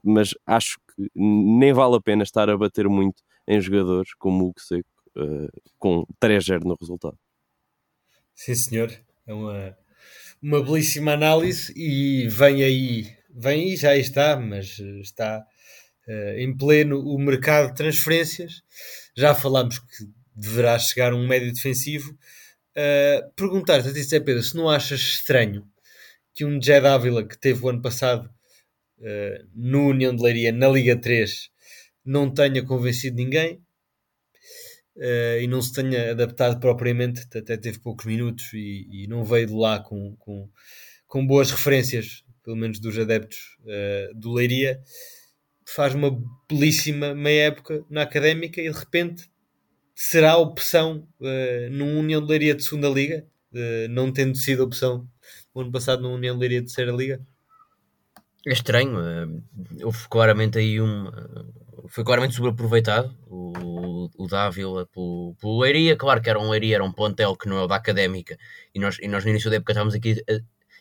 [0.03, 4.55] mas acho que nem vale a pena estar a bater muito em jogadores como o
[4.55, 4.89] que seco,
[5.79, 7.19] com 3-0 no resultado.
[8.35, 8.93] Sim, senhor.
[9.27, 9.77] É uma,
[10.43, 15.45] uma belíssima análise e vem aí, vem aí, já está, mas está
[16.09, 18.63] uh, em pleno o mercado de transferências.
[19.17, 22.11] Já falámos que deverá chegar um médio defensivo.
[22.77, 25.67] Uh, Perguntar-te a ti, Zé Pedro, se não achas estranho
[26.35, 28.29] que um Jed Ávila que teve o ano passado
[28.99, 31.51] uh, no União de Leiria na Liga 3
[32.05, 33.63] não tenha convencido ninguém,
[34.97, 39.47] uh, e não se tenha adaptado propriamente, até teve poucos minutos e, e não veio
[39.47, 40.49] de lá com, com,
[41.07, 44.81] com, boas referências, pelo menos dos adeptos uh, do Leiria,
[45.67, 49.31] faz uma belíssima meia época na académica e de repente
[49.95, 55.09] será opção uh, num União de Leiria de segunda liga, uh, não tendo sido opção
[55.55, 57.21] no ano passado no União de Leiria de terceira liga.
[58.47, 59.43] É estranho, uh,
[59.85, 61.07] houve claramente aí um.
[61.89, 64.29] Foi claramente subaproveitado o, o
[64.93, 65.97] pelo, pelo Leiria.
[65.97, 68.39] Claro que era um Leiria, era um plantel que não é o da académica.
[68.75, 70.23] E nós, e nós no início da época estávamos aqui.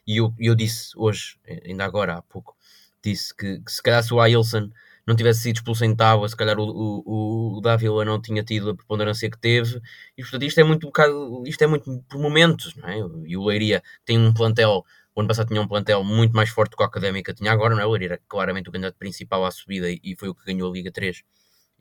[0.07, 2.55] e eu, eu disse hoje, ainda agora há pouco,
[3.03, 4.69] disse que, que se calhar se o Ailson
[5.05, 8.69] não tivesse sido expulso em Tábua, se calhar o, o, o Dávila não tinha tido
[8.69, 9.81] a preponderância que teve.
[10.17, 12.97] E portanto isto é muito um bocado, isto é muito por momentos, não é?
[13.25, 14.85] E o Leiria tem um plantel
[15.15, 17.81] o ano passado tinha um plantel muito mais forte que a Académica tinha agora, não
[17.81, 17.85] é?
[17.85, 20.91] O era claramente o candidato principal à subida e foi o que ganhou a Liga
[20.91, 21.21] 3.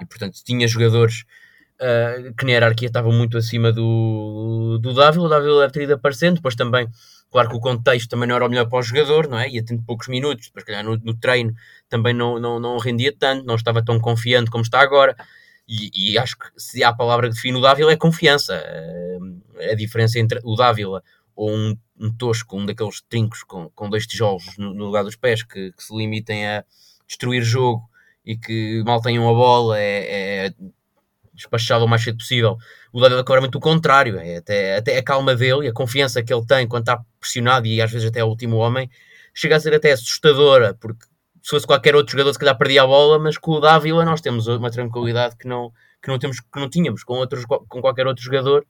[0.00, 1.24] E portanto tinha jogadores
[1.80, 5.26] uh, que na hierarquia estavam muito acima do, do Dávila.
[5.26, 6.88] O Dávila deve ter ido aparecendo, depois também,
[7.30, 9.48] claro que o contexto também não era o melhor para o jogador, não é?
[9.48, 11.54] Ia tendo poucos minutos, depois, calhar, no, no treino
[11.88, 15.16] também não, não, não rendia tanto, não estava tão confiante como está agora.
[15.68, 18.60] E, e, acho que se há a palavra que define o Dávila é confiança.
[18.60, 19.40] Uh,
[19.70, 21.02] a diferença entre o Dávila
[21.36, 25.16] ou um, um tosco, um daqueles trincos com, com dois tijolos no, no lugar dos
[25.16, 26.64] pés que, que, se limitem a
[27.06, 27.88] destruir jogo
[28.24, 30.54] e que mal tenham a bola é, é
[31.78, 32.56] o mais cedo possível.
[32.92, 36.22] O Dávila é claramente o contrário, é até, até a calma dele e a confiança
[36.22, 38.90] que ele tem quando está pressionado e às vezes até é o último homem,
[39.34, 41.04] chega a ser até assustadora, porque
[41.42, 44.20] se fosse qualquer outro jogador se calhar perdia a bola, mas com o Dávila nós
[44.20, 48.06] temos uma tranquilidade que não, que não, temos, que não tínhamos com, outros, com qualquer
[48.06, 48.66] outro jogador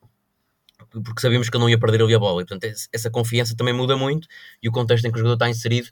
[0.90, 2.42] porque sabíamos que ele não ia perder ali a bola.
[2.42, 4.26] E, portanto, essa confiança também muda muito
[4.62, 5.88] e o contexto em que o jogador está inserido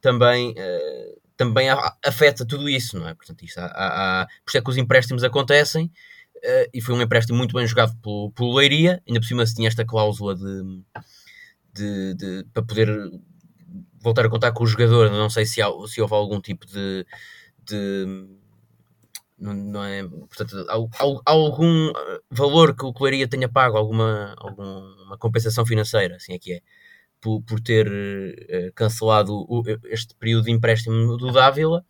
[0.00, 1.68] também, uh, também
[2.04, 3.14] afeta tudo isso, não é?
[3.14, 5.86] Portanto, isto há, há, há, por isso é que os empréstimos acontecem
[6.36, 9.54] uh, e foi um empréstimo muito bem jogado pelo, pelo Leiria, ainda por cima se
[9.54, 10.82] tinha esta cláusula de,
[11.74, 12.88] de, de, para poder
[14.00, 17.04] voltar a contar com o jogador, não sei se, há, se houve algum tipo de,
[17.64, 18.26] de
[19.38, 21.92] não, não é, portanto, há, há, algum
[22.30, 26.60] valor que o Colaria tenha pago, alguma, alguma compensação financeira, assim é que é,
[27.20, 31.84] por, por ter uh, cancelado o, este período de empréstimo do Dávila,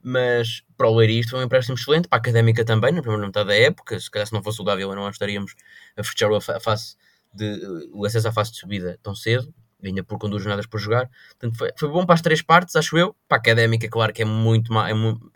[0.00, 3.26] mas para o Leiria isto foi um empréstimo excelente, para a Académica também, na primeira
[3.26, 5.54] metade da época, se calhar se não fosse o Dávila não estaríamos
[5.96, 6.96] a fechar a face
[7.34, 10.78] de, o acesso à fase de subida tão cedo, ainda por com duas jornadas por
[10.78, 14.12] jogar, portanto foi, foi bom para as três partes, acho eu, para a Académica claro
[14.12, 15.32] que é muito é muito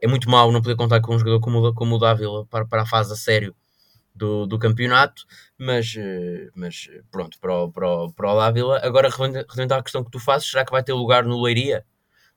[0.00, 2.82] é muito mau não poder contar com um jogador como, como o Dávila para, para
[2.82, 3.54] a fase a sério
[4.14, 5.24] do, do campeonato,
[5.58, 8.80] mas, eh, mas pronto, para o, para, o, para o Dávila.
[8.82, 11.84] Agora, referente à questão que tu fazes, será que vai ter lugar no Leiria?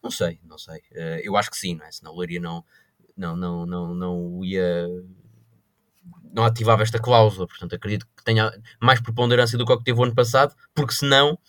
[0.03, 0.81] Não sei, não sei.
[0.93, 1.91] Eh, eu acho que sim, não é?
[1.91, 2.63] Senão o Leiria não,
[3.15, 4.87] não, não, não, não ia.
[6.31, 9.99] Não ativava esta cláusula, portanto acredito que tenha mais preponderância do que o que teve
[9.99, 11.39] o ano passado, porque senão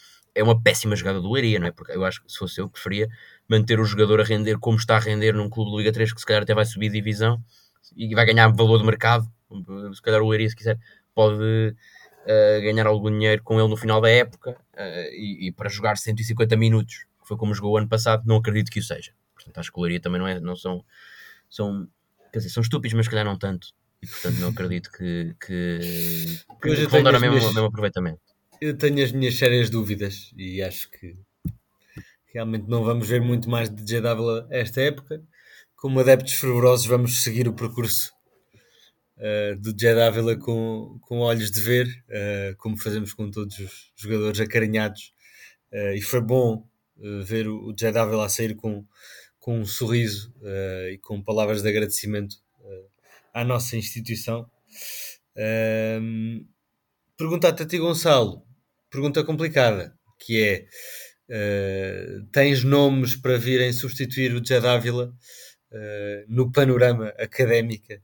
[0.40, 1.70] é uma péssima jogada do Leiria, não é?
[1.70, 3.08] Porque eu acho que se fosse eu, preferia
[3.46, 6.20] manter o jogador a render como está a render num clube de Liga 3 que
[6.20, 7.42] se calhar até vai subir divisão
[7.94, 9.30] e vai ganhar valor de mercado.
[9.94, 10.78] Se calhar o Leiria, se quiser,
[11.14, 15.68] pode uh, ganhar algum dinheiro com ele no final da época uh, e, e, para
[15.68, 19.12] jogar 150 minutos, que foi como jogou o ano passado, não acredito que o seja.
[19.34, 20.82] Portanto, acho que o Leiria também não, é, não são,
[21.50, 21.86] são,
[22.32, 23.68] quer dizer, são estúpidos, mas se calhar não tanto.
[24.02, 25.78] E portanto, não acredito que, que,
[26.62, 28.29] que, que vão dar o mesmo, mesmo aproveitamento.
[28.60, 31.16] Eu tenho as minhas sérias dúvidas e acho que
[32.32, 35.20] Realmente não vamos ver muito mais de JW esta época.
[35.74, 38.12] Como adeptos fervorosos, vamos seguir o percurso
[39.16, 44.38] uh, do JW com, com olhos de ver, uh, como fazemos com todos os jogadores
[44.38, 45.12] acarinhados.
[45.72, 46.64] Uh, e foi bom
[47.24, 48.84] ver o Jed Ávila a sair com,
[49.38, 50.34] com um sorriso
[50.92, 52.36] e com palavras de agradecimento
[53.32, 54.42] à nossa instituição.
[55.34, 56.44] Uh,
[57.16, 58.42] Perguntar-te a ti, Gonçalo,
[58.90, 60.66] pergunta complicada, que é
[61.30, 65.12] uh, tens nomes para virem substituir o Jed Ávila
[66.26, 68.02] no panorama académica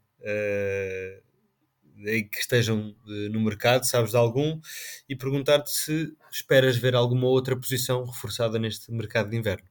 [2.05, 2.95] em que estejam
[3.31, 4.61] no mercado, sabes de algum,
[5.09, 9.67] e perguntar-te se esperas ver alguma outra posição reforçada neste mercado de inverno.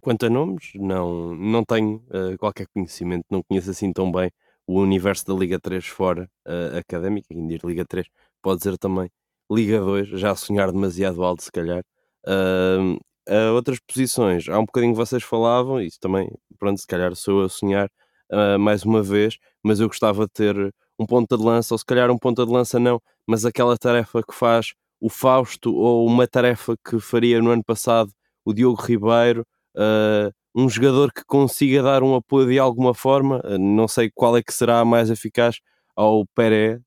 [0.00, 4.30] Quanto a nomes, não, não tenho uh, qualquer conhecimento, não conheço assim tão bem
[4.66, 8.06] o universo da Liga 3 fora uh, académica, quem diz Liga 3
[8.40, 9.10] pode dizer também
[9.50, 11.82] Liga 2, já a sonhar demasiado alto se calhar.
[12.26, 17.46] Uh, outras posições, há um bocadinho vocês falavam, isso também, pronto, se calhar sou eu
[17.46, 17.88] a sonhar
[18.32, 21.84] uh, mais uma vez, mas eu gostava de ter um ponta de lança, ou se
[21.84, 26.26] calhar um ponta de lança não, mas aquela tarefa que faz o Fausto, ou uma
[26.26, 28.12] tarefa que faria no ano passado
[28.44, 33.58] o Diogo Ribeiro, uh, um jogador que consiga dar um apoio de alguma forma, uh,
[33.58, 35.58] não sei qual é que será mais eficaz
[35.96, 36.78] ao Peré,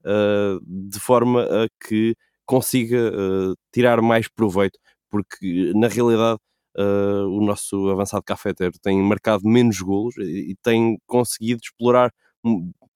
[0.63, 3.12] de forma a que consiga
[3.73, 4.79] tirar mais proveito,
[5.10, 6.39] porque na realidade
[7.29, 12.12] o nosso avançado cafeteiro tem marcado menos golos e, e tem conseguido explorar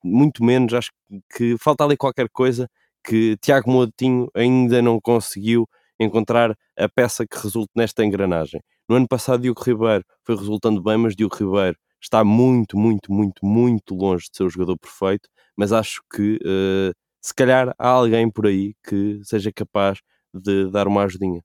[0.04, 0.92] muito menos, acho
[1.36, 2.70] que falta ali qualquer coisa
[3.04, 5.68] que Tiago Moutinho ainda não conseguiu
[6.00, 8.62] encontrar a peça que resulte nesta engrenagem.
[8.88, 13.46] No ano passado, Diogo Ribeiro foi resultando bem, mas Diogo Ribeiro está muito, muito, muito,
[13.46, 15.30] muito longe de ser o jogador perfeito.
[15.56, 16.94] Mas acho que uh,
[17.28, 20.00] se calhar há alguém por aí que seja capaz
[20.34, 21.44] de dar uma ajudinha.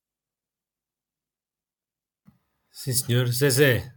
[2.70, 3.26] Sim, senhor.
[3.26, 3.92] Zezé,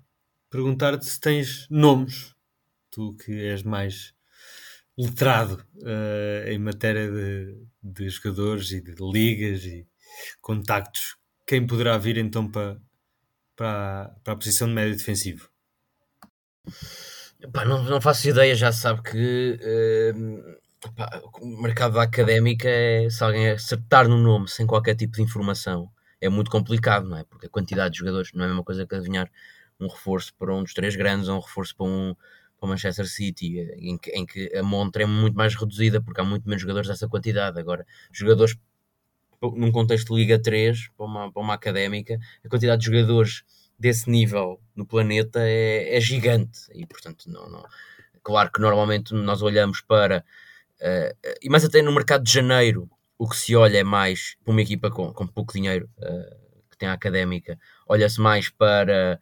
[0.50, 2.34] perguntar-te se tens nomes,
[2.89, 4.15] tu que és mais
[4.98, 9.88] letrado uh, em matéria de, de jogadores e de ligas e
[10.41, 11.15] contactos.
[11.45, 12.82] Quem poderá vir então para,
[13.56, 15.52] para, para a posição de médio defensivo?
[17.54, 20.64] Pá, não, não faço ideia, já sabe que uh,
[20.95, 25.21] pá, o mercado da académica é se alguém acertar no nome sem qualquer tipo de
[25.21, 25.89] informação
[26.21, 27.23] é muito complicado, não é?
[27.23, 29.29] Porque a quantidade de jogadores não é a mesma coisa que adivinhar
[29.79, 32.15] um reforço para um dos três grandes ou um reforço para um,
[32.59, 36.23] para Manchester City, em que, em que a montra é muito mais reduzida porque há
[36.23, 37.59] muito menos jogadores dessa quantidade.
[37.59, 38.57] Agora, jogadores
[39.41, 43.43] num contexto de Liga 3, para uma, para uma académica, a quantidade de jogadores
[43.77, 47.65] desse nível no planeta é, é gigante e, portanto, não, não,
[48.23, 50.25] claro que normalmente nós olhamos para,
[50.81, 54.51] uh, e mais até no mercado de janeiro, o que se olha é mais para
[54.51, 57.57] uma equipa com, com pouco dinheiro uh, que tem a académica,
[57.88, 59.19] olha-se mais para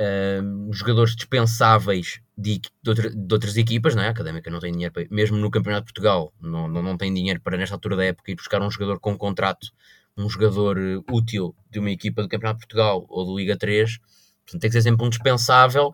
[0.00, 4.08] uh, jogadores dispensáveis de, de, outra, de, outras equipas, não é?
[4.08, 7.12] A Académica não tem dinheiro, para, mesmo no Campeonato de Portugal, não, não, não tem
[7.12, 9.68] dinheiro para, nesta altura da época, ir buscar um jogador com contrato,
[10.16, 10.78] um jogador
[11.10, 13.98] útil de uma equipa do Campeonato de Portugal ou do Liga 3.
[13.98, 15.92] Portanto, tem que ser sempre um dispensável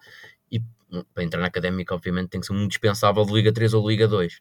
[1.15, 4.07] para entrar na Académica, obviamente, tem que ser um dispensável de Liga 3 ou Liga
[4.07, 4.41] 2.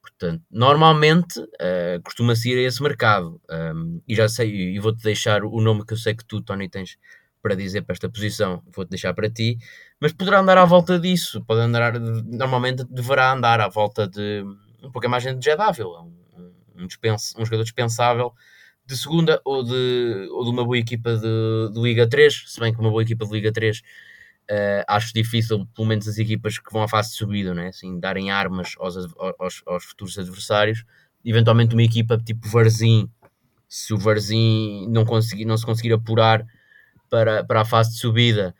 [0.00, 3.40] Portanto, normalmente uh, costuma-se ir a esse mercado.
[3.50, 6.68] Um, e já sei, e vou-te deixar o nome que eu sei que tu, Tony,
[6.68, 6.96] tens
[7.42, 9.58] para dizer para esta posição, vou-te deixar para ti,
[10.00, 14.44] mas poderá andar à volta disso, pode andar, normalmente deverá andar à volta de
[14.82, 15.88] um pouco a imagem de Jedável,
[16.36, 18.32] um, um, dispensa, um jogador dispensável
[18.86, 22.72] de segunda ou de, ou de uma boa equipa de, de Liga 3, se bem
[22.72, 23.82] que uma boa equipa de Liga 3
[24.50, 27.68] uh, acho difícil, pelo menos as equipas que vão à fase de subida, né?
[27.68, 28.96] assim, darem armas aos,
[29.38, 30.84] aos, aos futuros adversários,
[31.24, 33.10] eventualmente uma equipa tipo Varzim,
[33.68, 36.46] se o Varzim não, conseguir, não se conseguir apurar
[37.10, 38.54] para, para a fase de subida,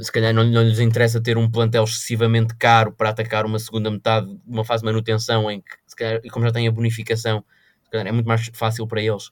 [0.00, 3.90] se calhar não, não lhes interessa ter um plantel excessivamente caro para atacar uma segunda
[3.90, 7.44] metade, uma fase de manutenção em que, calhar, e como já têm a bonificação,
[7.92, 9.30] é muito mais fácil para eles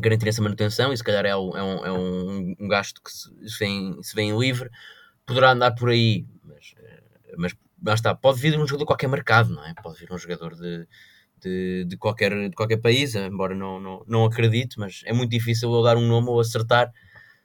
[0.00, 3.58] garantir essa manutenção e se calhar é um, é um, é um, gasto que se,
[3.58, 4.70] vem, se vem livre,
[5.26, 7.02] poderá andar por aí, mas, eh,
[7.36, 9.74] mas lá está, pode vir um jogador de qualquer mercado, não é?
[9.82, 10.86] Pode vir um jogador de,
[11.40, 15.72] de, de, qualquer, de qualquer país, embora não, não, não acredite, mas é muito difícil
[15.72, 16.90] eu dar um nome ou acertar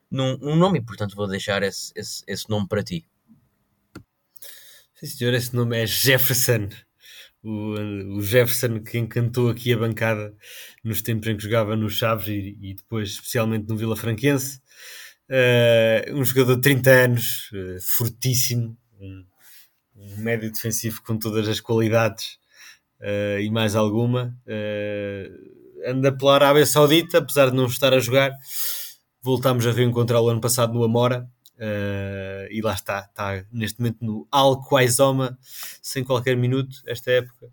[0.10, 3.06] num, num nome e, portanto, vou deixar esse, esse, esse nome para ti.
[4.96, 6.70] Sim, senhor, esse nome é Jefferson.
[7.50, 10.36] O, Jefferson que encantou aqui a bancada
[10.84, 14.60] nos tempos em que jogava no Chaves e, e depois especialmente no Vila Franquense.
[15.30, 19.26] Uh, um jogador de 30 anos, uh, fortíssimo, um,
[19.96, 22.38] um, médio defensivo com todas as qualidades
[23.00, 24.38] uh, e mais alguma.
[25.86, 28.32] anda pela Arábia Saudita, apesar de não estar a jogar,
[29.22, 34.28] voltámos a reencontrá-lo ano passado no Amora uh, e lá está, está neste momento no
[34.32, 35.38] Al Quaizoma,
[35.82, 37.50] sem qualquer minuto, esta época.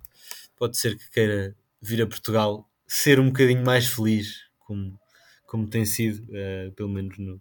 [0.57, 4.99] Pode ser que queira vir a Portugal ser um bocadinho mais feliz, como,
[5.47, 7.41] como tem sido, uh, pelo menos no,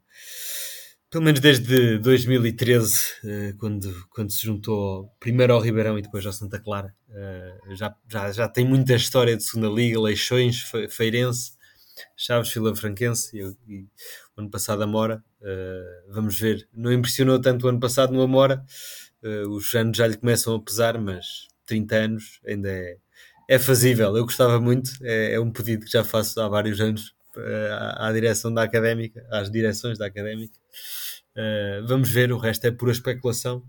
[1.10, 6.34] pelo menos desde 2013, uh, quando, quando se juntou primeiro ao Ribeirão e depois ao
[6.34, 6.94] Santa Clara.
[7.76, 11.52] Já, já, já tem muita história de segunda liga, Leixões, Feirense,
[12.18, 13.88] Chaves, Vila Franquense e, e
[14.38, 15.24] o ano passado a Mora.
[15.42, 18.64] Uh, vamos ver, não impressionou tanto o ano passado no Amora,
[19.50, 22.98] os anos já lhe começam a pesar, mas 30 anos ainda é,
[23.50, 24.18] é fazível.
[24.18, 28.14] Eu gostava muito, é, é um pedido que já faço há vários anos à, à
[28.14, 30.58] direção da académica, às direções da académica.
[31.36, 33.64] Uh, vamos ver, o resto é pura especulação.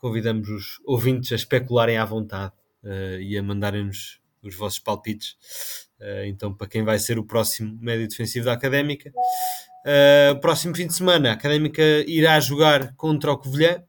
[0.00, 5.36] Convidamos os ouvintes a especularem à vontade uh, e a mandarem-nos os vossos palpites.
[6.00, 9.12] Uh, então, para quem vai ser o próximo médio defensivo da académica.
[10.40, 13.82] próximo fim de semana, a académica irá jogar contra o Covilhã.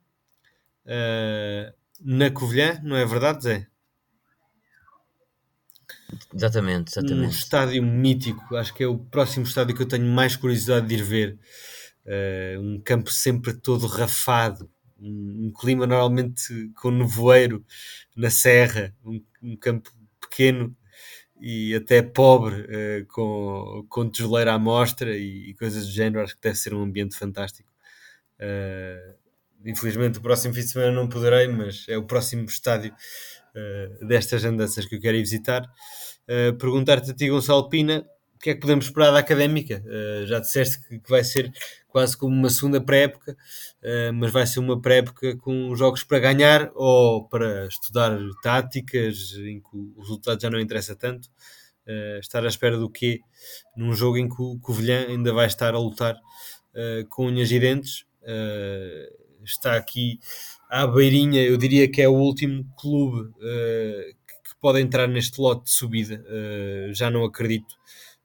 [2.01, 3.67] na Covilhã, não é verdade, Zé?
[6.33, 7.27] Exatamente, exatamente.
[7.27, 10.95] Um estádio mítico, acho que é o próximo estádio que eu tenho mais curiosidade de
[10.95, 11.39] ir ver.
[12.05, 17.65] Uh, um campo sempre todo rafado, um, um, clima normalmente com nevoeiro
[18.15, 19.91] na serra, um, um campo
[20.29, 20.75] pequeno
[21.39, 26.23] e até pobre, uh, com, com tijoleira à mostra e, e, coisas do género.
[26.23, 27.71] Acho que deve ser um ambiente fantástico.
[28.39, 29.15] Uh,
[29.65, 32.93] infelizmente, o próximo fim de semana não poderei, mas é o próximo estádio
[34.07, 35.67] destas andanças que eu quero ir visitar.
[36.59, 38.05] Perguntar-te a ti, Gonçalo Pina,
[38.37, 39.83] o que é que podemos esperar da académica?
[39.83, 41.51] Uh, já disseste que, que, vai ser
[41.87, 46.69] quase como uma segunda pré-época, uh, mas vai ser uma pré-época com jogos para ganhar
[46.75, 51.27] ou para estudar táticas em que o resultado já não interessa tanto.
[51.87, 53.21] Uh, estar à espera do quê?
[53.75, 56.15] Num jogo em que o Covilhã ainda vai estar a lutar
[57.09, 58.05] com unhas e dentes.
[59.43, 60.19] está aqui
[60.69, 65.71] à beirinha, eu diria que é o último clube que pode entrar neste lote de
[65.71, 66.23] subida.
[66.93, 67.73] já não acredito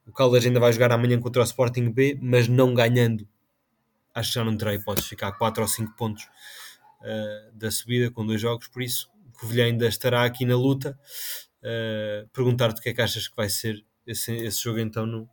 [0.05, 3.27] o Caldas ainda vai jogar amanhã contra o Sporting B, mas não ganhando.
[4.13, 8.11] Acho que já não terá hipótese de ficar 4 ou 5 pontos uh, da subida
[8.11, 10.97] com dois jogos, por isso o Covilhã ainda estará aqui na luta.
[11.59, 15.27] Uh, Perguntar-te o que é que achas que vai ser esse, esse jogo então no,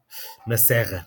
[0.46, 1.06] na Serra.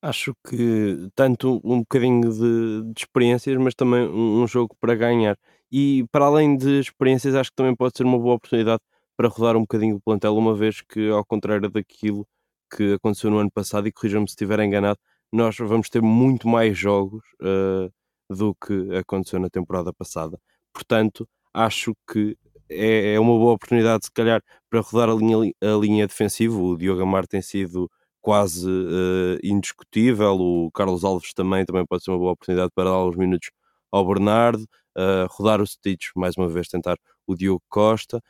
[0.00, 5.36] Acho que tanto um bocadinho de, de experiências, mas também um, um, jogo para ganhar.
[5.70, 8.80] E para além de experiências, acho que também pode ser uma boa oportunidade
[9.16, 12.26] para rodar um bocadinho o plantel, uma vez que, ao contrário daquilo
[12.70, 14.98] que aconteceu no ano passado, e corrijam-me se estiver enganado,
[15.32, 17.92] nós vamos ter muito mais jogos uh,
[18.34, 20.38] do que aconteceu na temporada passada.
[20.72, 22.36] Portanto, acho que
[22.70, 26.56] é, é, uma boa oportunidade, se calhar, para rodar a linha, a linha defensiva.
[26.56, 32.10] O Diogo Amar tem sido quase uh, indiscutível, o Carlos Alves também, também pode ser
[32.10, 33.50] uma boa oportunidade para dar uns minutos
[33.90, 34.62] ao Bernardo,
[34.96, 38.20] uh, rodar o Stitch, mais uma vez tentar o Diogo Costa.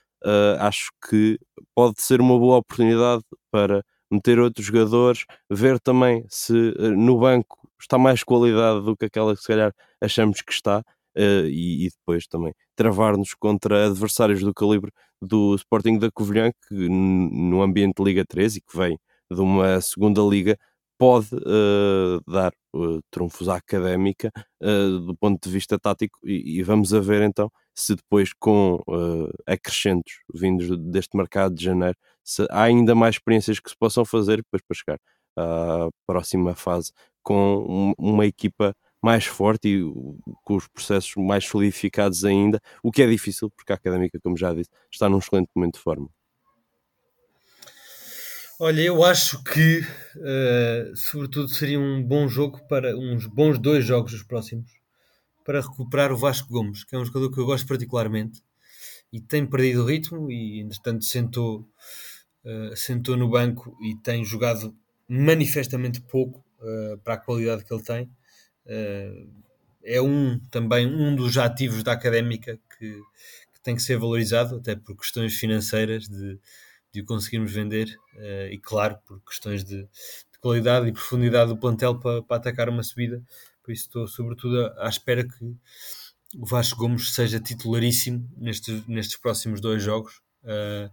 [0.59, 1.39] Acho que
[1.77, 3.23] pode ser uma boa oportunidade
[3.53, 9.07] para meter outros jogadores, ver também se uh, no banco está mais qualidade do que
[9.07, 14.41] aquela que se calhar achamos que está, uh, e, e, depois também travar-nos contra adversários
[14.41, 18.99] do calibre do Sporting da Covilhã, que no ambiente Liga 3 e que vem
[19.31, 20.57] de uma segunda liga,
[20.97, 26.93] pode uh, dar uh, trunfos à académica do ponto de vista tático e, e, vamos
[26.93, 28.81] a ver então se depois com
[29.47, 31.97] acrescentos vindos deste mercado de janeiro
[32.29, 35.01] se há ainda mais experiências que se possam fazer depois para chegar
[35.35, 39.83] à próxima fase com um, uma equipa mais forte e
[40.45, 44.53] com os processos mais solidificados ainda, o que é difícil porque a académica, como já
[44.53, 46.11] disse, está num excelente momento de forma.
[48.61, 54.13] Olha, eu acho que, uh, sobretudo, seria um bom jogo para uns bons dois jogos
[54.13, 54.71] os próximos
[55.47, 58.43] para recuperar o Vasco Gomes, que é um jogador que eu gosto particularmente
[59.13, 61.67] e tem perdido o ritmo e, entretanto, sentou,
[62.49, 64.75] uh, sentou no banco e tem jogado
[65.07, 68.11] manifestamente pouco uh, para a qualidade que ele tem.
[69.85, 73.01] é um também um dos ativos da académica que,
[73.53, 76.39] que tem que ser valorizado, até por questões financeiras de
[76.91, 77.95] de o conseguirmos vender
[78.51, 82.83] e claro por questões de, de, qualidade e profundidade do plantel para, para atacar uma
[82.83, 83.23] subida
[83.63, 85.55] por isso estou sobretudo à espera que
[86.37, 90.91] o Vasco Gomes seja titularíssimo nestes, nestes próximos dois jogos uh,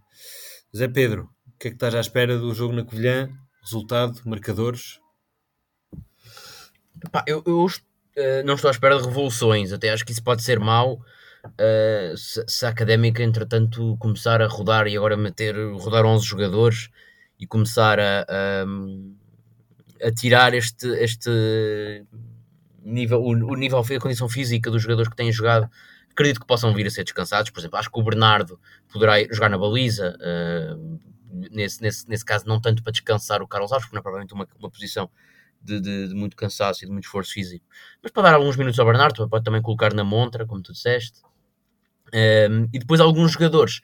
[0.76, 3.30] Zé Pedro o que é que estás à espera do jogo na Covilhã?
[3.62, 5.00] Resultado, marcadores?
[7.10, 9.72] Pá, eu, eu uh, não estou à espera de revoluções.
[9.72, 11.00] Até acho que isso pode ser mau
[11.46, 16.90] Uh, se, se, a académica, entretanto, começar a rodar e agora meter, rodar 11 jogadores
[17.38, 21.30] e começar a, a, a tirar este, este
[22.82, 25.70] nível, o, o nível, a condição física dos jogadores que têm jogado,
[26.10, 27.50] acredito que possam vir a ser descansados.
[27.50, 28.58] Por exemplo, acho que o Bernardo
[28.92, 31.00] poderá jogar na baliza, uh,
[31.50, 34.34] nesse, nesse, nesse caso, não tanto para descansar o Carlos Alves, porque não é provavelmente
[34.34, 35.10] uma, uma posição
[35.62, 37.64] de, de, de, muito cansaço e de muito esforço físico,
[38.02, 41.20] mas para dar alguns minutos ao Bernardo, pode também colocar na montra, como tu disseste.
[42.14, 43.80] Um, e depois alguns jogadores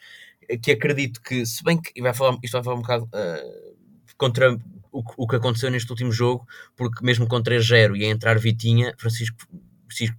[0.62, 3.76] que acredito que, se bem que vai falar, isto vai falar um bocado uh,
[4.16, 4.52] contra
[4.92, 6.46] o, o, que aconteceu neste último jogo,
[6.76, 9.36] porque mesmo com 3-0 e a entrar Vitinha, Francisco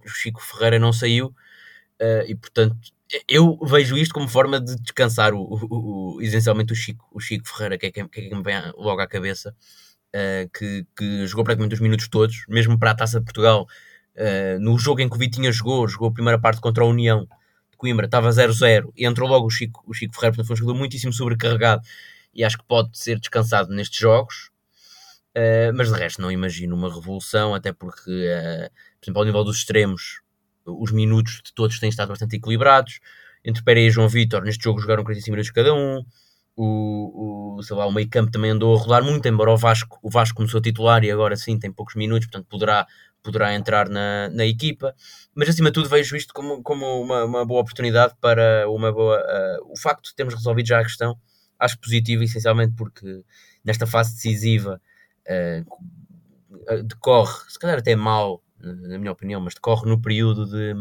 [0.06, 2.76] Chico Ferreira não saiu, uh, e portanto
[3.28, 7.48] eu vejo isto como forma de descansar o, o, o, essencialmente o Chico, o Chico
[7.48, 9.54] Ferreira, que é quem, que, é quem me vem logo à cabeça,
[10.14, 13.66] uh, que, que, jogou praticamente os minutos todos, mesmo para a Taça de Portugal.
[14.16, 17.26] Uh, no jogo em que o Vitinha jogou, jogou a primeira parte contra a União
[17.70, 20.58] de Coimbra, estava 0-0 e entrou logo o Chico, o Chico Ferreira, portanto foi um
[20.58, 21.82] jogador muitíssimo sobrecarregado
[22.32, 24.50] e acho que pode ser descansado nestes jogos.
[25.36, 28.04] Uh, mas de resto não imagino uma revolução, até porque,
[29.00, 30.20] por exemplo, ao nível dos extremos,
[30.66, 33.00] os minutos de todos têm estado bastante equilibrados.
[33.44, 36.04] Entre Pereira e João Vitor, neste jogo jogaram 45 minutos cada um.
[36.56, 39.98] O, o, sei lá, o meio campo também andou a rolar muito, embora o Vasco,
[40.00, 42.86] o Vasco começou a titular e agora sim tem poucos minutos, portanto poderá,
[43.24, 44.94] poderá entrar na, na equipa.
[45.34, 49.18] Mas acima de tudo vejo isto como, como uma, uma boa oportunidade para uma boa.
[49.18, 51.18] Uh, o facto de termos resolvido já a questão,
[51.58, 53.24] acho positivo, essencialmente porque
[53.64, 54.80] nesta fase decisiva
[55.26, 60.74] uh, decorre, se calhar até mal, na minha opinião, mas decorre no período de,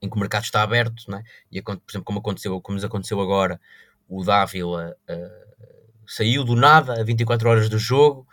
[0.00, 1.22] em que o mercado está aberto, né?
[1.50, 3.60] e por exemplo, como, aconteceu, como nos aconteceu agora,
[4.08, 5.66] o Dávila uh,
[6.06, 8.26] saiu do nada a 24 horas do jogo,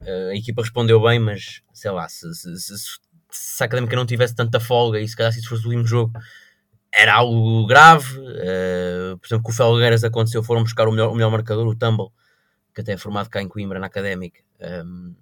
[0.00, 2.74] uh, a equipa respondeu bem, mas sei lá, se, se, se,
[3.30, 5.86] se, a académica não tivesse tanta folga e se calhar se isso fosse o último
[5.86, 6.12] jogo
[6.96, 8.18] era algo grave.
[8.18, 11.76] Uh, por exemplo, com o Felgueiras aconteceu, foram buscar o melhor, o melhor marcador, o
[11.76, 12.08] Tumble,
[12.74, 14.40] que até é formado cá em Coimbra, na académica.
[14.60, 15.14] Um,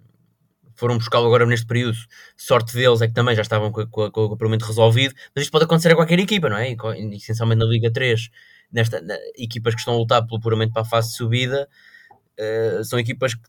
[0.75, 1.97] foram buscá-lo agora neste período.
[2.37, 5.51] Sorte deles é que também já estavam com, com, com o complemento resolvido, mas isto
[5.51, 6.75] pode acontecer a qualquer equipa, não é?
[7.13, 8.29] Essencialmente na Liga 3,
[8.71, 11.67] nesta, na, equipas que estão a lutar pelo puramente para a fase de subida,
[12.39, 13.41] uh, são equipas que,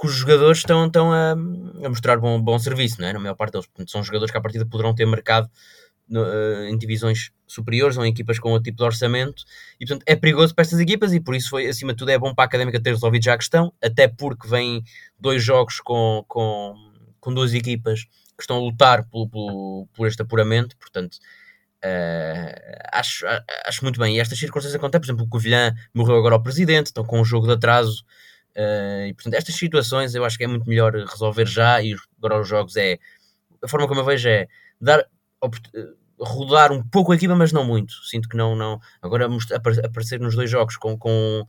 [0.00, 3.12] cujos jogadores estão, estão a, a, mostrar bom, bom serviço, não é?
[3.12, 3.66] Na maior parte deles.
[3.66, 5.50] Portanto, são jogadores que à partida poderão ter mercado
[6.10, 9.44] no, uh, em divisões superiores ou em equipas com outro tipo de orçamento
[9.80, 12.18] e portanto é perigoso para estas equipas e por isso foi acima de tudo é
[12.18, 14.82] bom para a Académica ter resolvido já a questão até porque vem
[15.18, 16.74] dois jogos com, com,
[17.20, 21.18] com duas equipas que estão a lutar por, por, por este apuramento portanto
[21.84, 23.26] uh, acho,
[23.66, 24.16] acho muito bem.
[24.16, 27.24] E estas circunstâncias acontecem, por exemplo o Covilhã morreu agora ao presidente, estão com um
[27.24, 28.04] jogo de atraso
[28.56, 32.40] uh, e portanto estas situações eu acho que é muito melhor resolver já e agora
[32.40, 32.98] os jogos é
[33.62, 34.46] a forma como eu vejo é
[34.80, 35.04] dar
[36.20, 37.92] rodar um pouco a equipa, mas não muito.
[38.04, 38.54] Sinto que não.
[38.54, 38.80] não.
[39.00, 39.28] Agora
[39.84, 41.46] aparecer nos dois jogos com, com,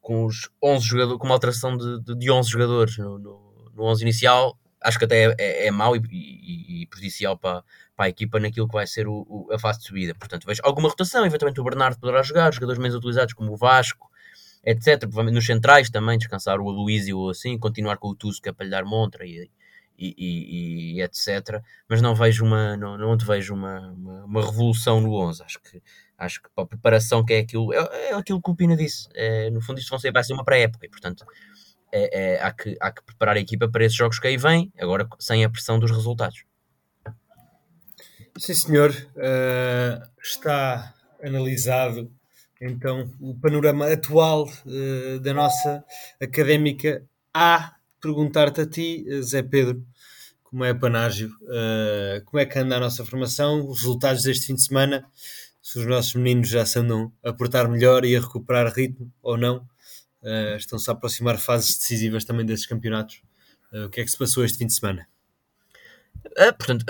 [0.00, 3.84] com os 11 jogadores, com uma alteração de, de, de 11 jogadores no, no, no
[3.84, 7.62] 11 inicial, acho que até é, é, é mau e, e, e, prejudicial para,
[7.96, 10.14] para a equipa naquilo que vai ser o, o, a fase de subida.
[10.14, 14.10] Portanto, vejo alguma rotação, eventualmente o Bernardo poderá jogar, jogadores menos utilizados como o Vasco,
[14.64, 15.04] etc.
[15.32, 18.84] Nos centrais também, descansar o Aloísio ou assim, continuar com o Tusca para lhe dar
[18.84, 19.50] montra e,
[20.02, 21.62] e, e, e, etc.
[21.88, 25.42] Mas não vejo uma, não, não vejo uma, uma, uma, revolução no 11.
[25.42, 25.82] Acho que,
[26.18, 29.08] acho que para a preparação que é aquilo, é, é aquilo que o Pina disse.
[29.14, 31.24] É, no fundo, isto vai ser uma pré-época e, portanto,
[31.92, 34.72] é, é, há, que, há que preparar a equipa para esses jogos que aí vêm,
[34.78, 36.44] agora sem a pressão dos resultados.
[38.38, 38.90] Sim, senhor.
[39.14, 42.10] Uh, está analisado
[42.60, 45.84] então o panorama atual uh, da nossa
[46.20, 49.84] académica A perguntar-te a ti, Zé Pedro,
[50.52, 54.54] como é Panágio, uh, como é que anda a nossa formação, os resultados deste fim
[54.54, 55.02] de semana,
[55.62, 59.38] se os nossos meninos já se andam a portar melhor e a recuperar ritmo ou
[59.38, 59.66] não,
[60.22, 63.22] uh, estão-se a aproximar fases decisivas também desses campeonatos.
[63.72, 65.08] Uh, o que é que se passou este fim de semana?
[66.26, 66.84] Uh, portanto,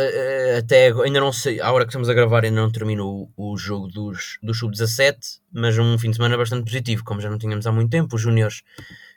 [0.59, 3.57] até ainda não sei, à hora que estamos a gravar ainda não terminou o, o
[3.57, 7.65] jogo dos, do Sub-17, mas um fim de semana bastante positivo, como já não tínhamos
[7.65, 8.17] há muito tempo.
[8.17, 8.65] Os Júniores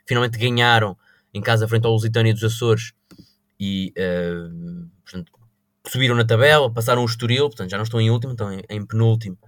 [0.06, 0.96] finalmente ganharam
[1.34, 2.92] em casa frente ao Lusitânia dos Açores
[3.58, 5.32] e uh, portanto,
[5.86, 8.84] subiram na tabela, passaram o Estoril, portanto já não estão em último, estão em, em
[8.84, 9.38] penúltimo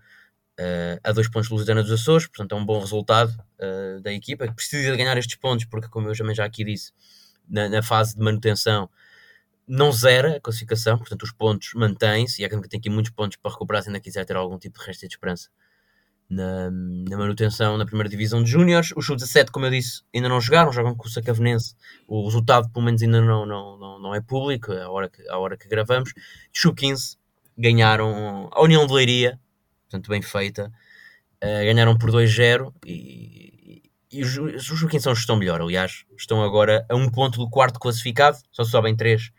[0.59, 4.13] uh, a dois pontos do Lusitânia dos Açores, portanto é um bom resultado uh, da
[4.13, 6.93] equipa, que precisa de ganhar estes pontos, porque como eu também já aqui disse,
[7.49, 8.89] na, na fase de manutenção
[9.67, 13.37] não zera a classificação, portanto os pontos mantêm-se e a Académica tem aqui muitos pontos
[13.37, 15.51] para recuperar se ainda quiser ter algum tipo de resto de esperança
[16.29, 18.93] na, na, manutenção na primeira divisão de júniores.
[18.97, 21.74] Os sub-17, como eu disse, ainda não jogaram, jogam com o Sacavenense.
[22.07, 25.39] O resultado, pelo menos, ainda não, não, não, não é público, à hora que, à
[25.39, 26.12] hora que gravamos.
[26.55, 27.16] Sub-15
[27.57, 29.41] ganharam a União de Leiria,
[29.89, 30.72] portanto, bem feita.
[31.43, 36.85] Uh, ganharam por 2-0 e, e, os, os Sub-15 são, estão melhor, aliás, estão agora
[36.89, 39.31] a um ponto do quarto classificado, só sobem três,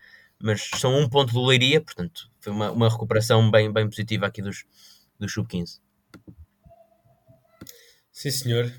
[0.42, 4.42] mas são um ponto do Leiria, portanto, foi uma, uma recuperação bem, bem positiva aqui
[4.42, 4.64] dos,
[5.20, 5.82] dos Sub-15.
[8.20, 8.74] Sim, senhor.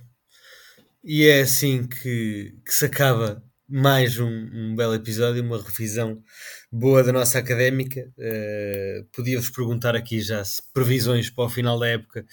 [1.03, 6.23] E é assim que, que se acaba mais um, um, belo episódio, uma revisão
[6.71, 8.13] boa da nossa académica.
[8.19, 12.27] Uh, Podia-vos perguntar aqui já se previsões para o final da época,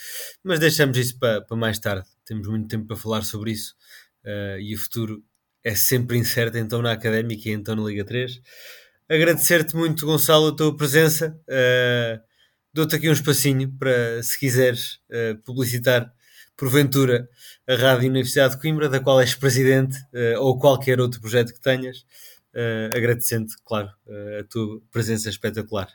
[0.43, 2.05] mas deixamos isso para, para mais tarde.
[2.25, 3.73] Temos muito tempo para falar sobre isso
[4.25, 5.23] uh, e o futuro
[5.63, 8.41] é sempre incerto, então na académica e então na Liga 3.
[9.07, 11.39] Agradecer-te muito, Gonçalo, a tua presença.
[11.47, 12.19] Uh,
[12.73, 14.99] Dou-te aqui um espacinho para, se quiseres,
[15.45, 16.13] publicitar
[16.57, 17.29] porventura
[17.67, 21.61] a Rádio Universidade de Coimbra, da qual és presidente, uh, ou qualquer outro projeto que
[21.61, 21.99] tenhas,
[22.53, 25.87] uh, agradecendo, claro, uh, a tua presença espetacular.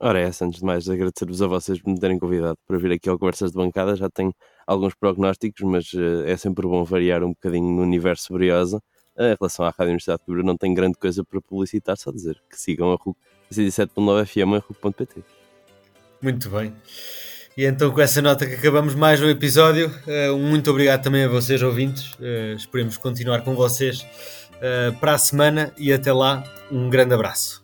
[0.00, 3.08] Ora, é antes de mais, agradecer-vos a vocês por me terem convidado para vir aqui
[3.08, 3.94] ao Conversas de Bancada.
[3.94, 4.34] Já tenho
[4.66, 5.92] alguns prognósticos, mas
[6.26, 8.82] é sempre bom variar um bocadinho no universo Briosa.
[9.16, 12.42] Em relação à Rádio Universidade de Coimbra, não tenho grande coisa para publicitar, só dizer
[12.50, 13.16] que sigam a RUC
[13.52, 15.22] 107.9 FM em RUC.pt.
[16.20, 16.74] Muito bem.
[17.56, 21.28] E então, com essa nota que acabamos mais um episódio, uh, muito obrigado também a
[21.28, 22.14] vocês, ouvintes.
[22.14, 27.61] Uh, esperemos continuar com vocês uh, para a semana e até lá, um grande abraço.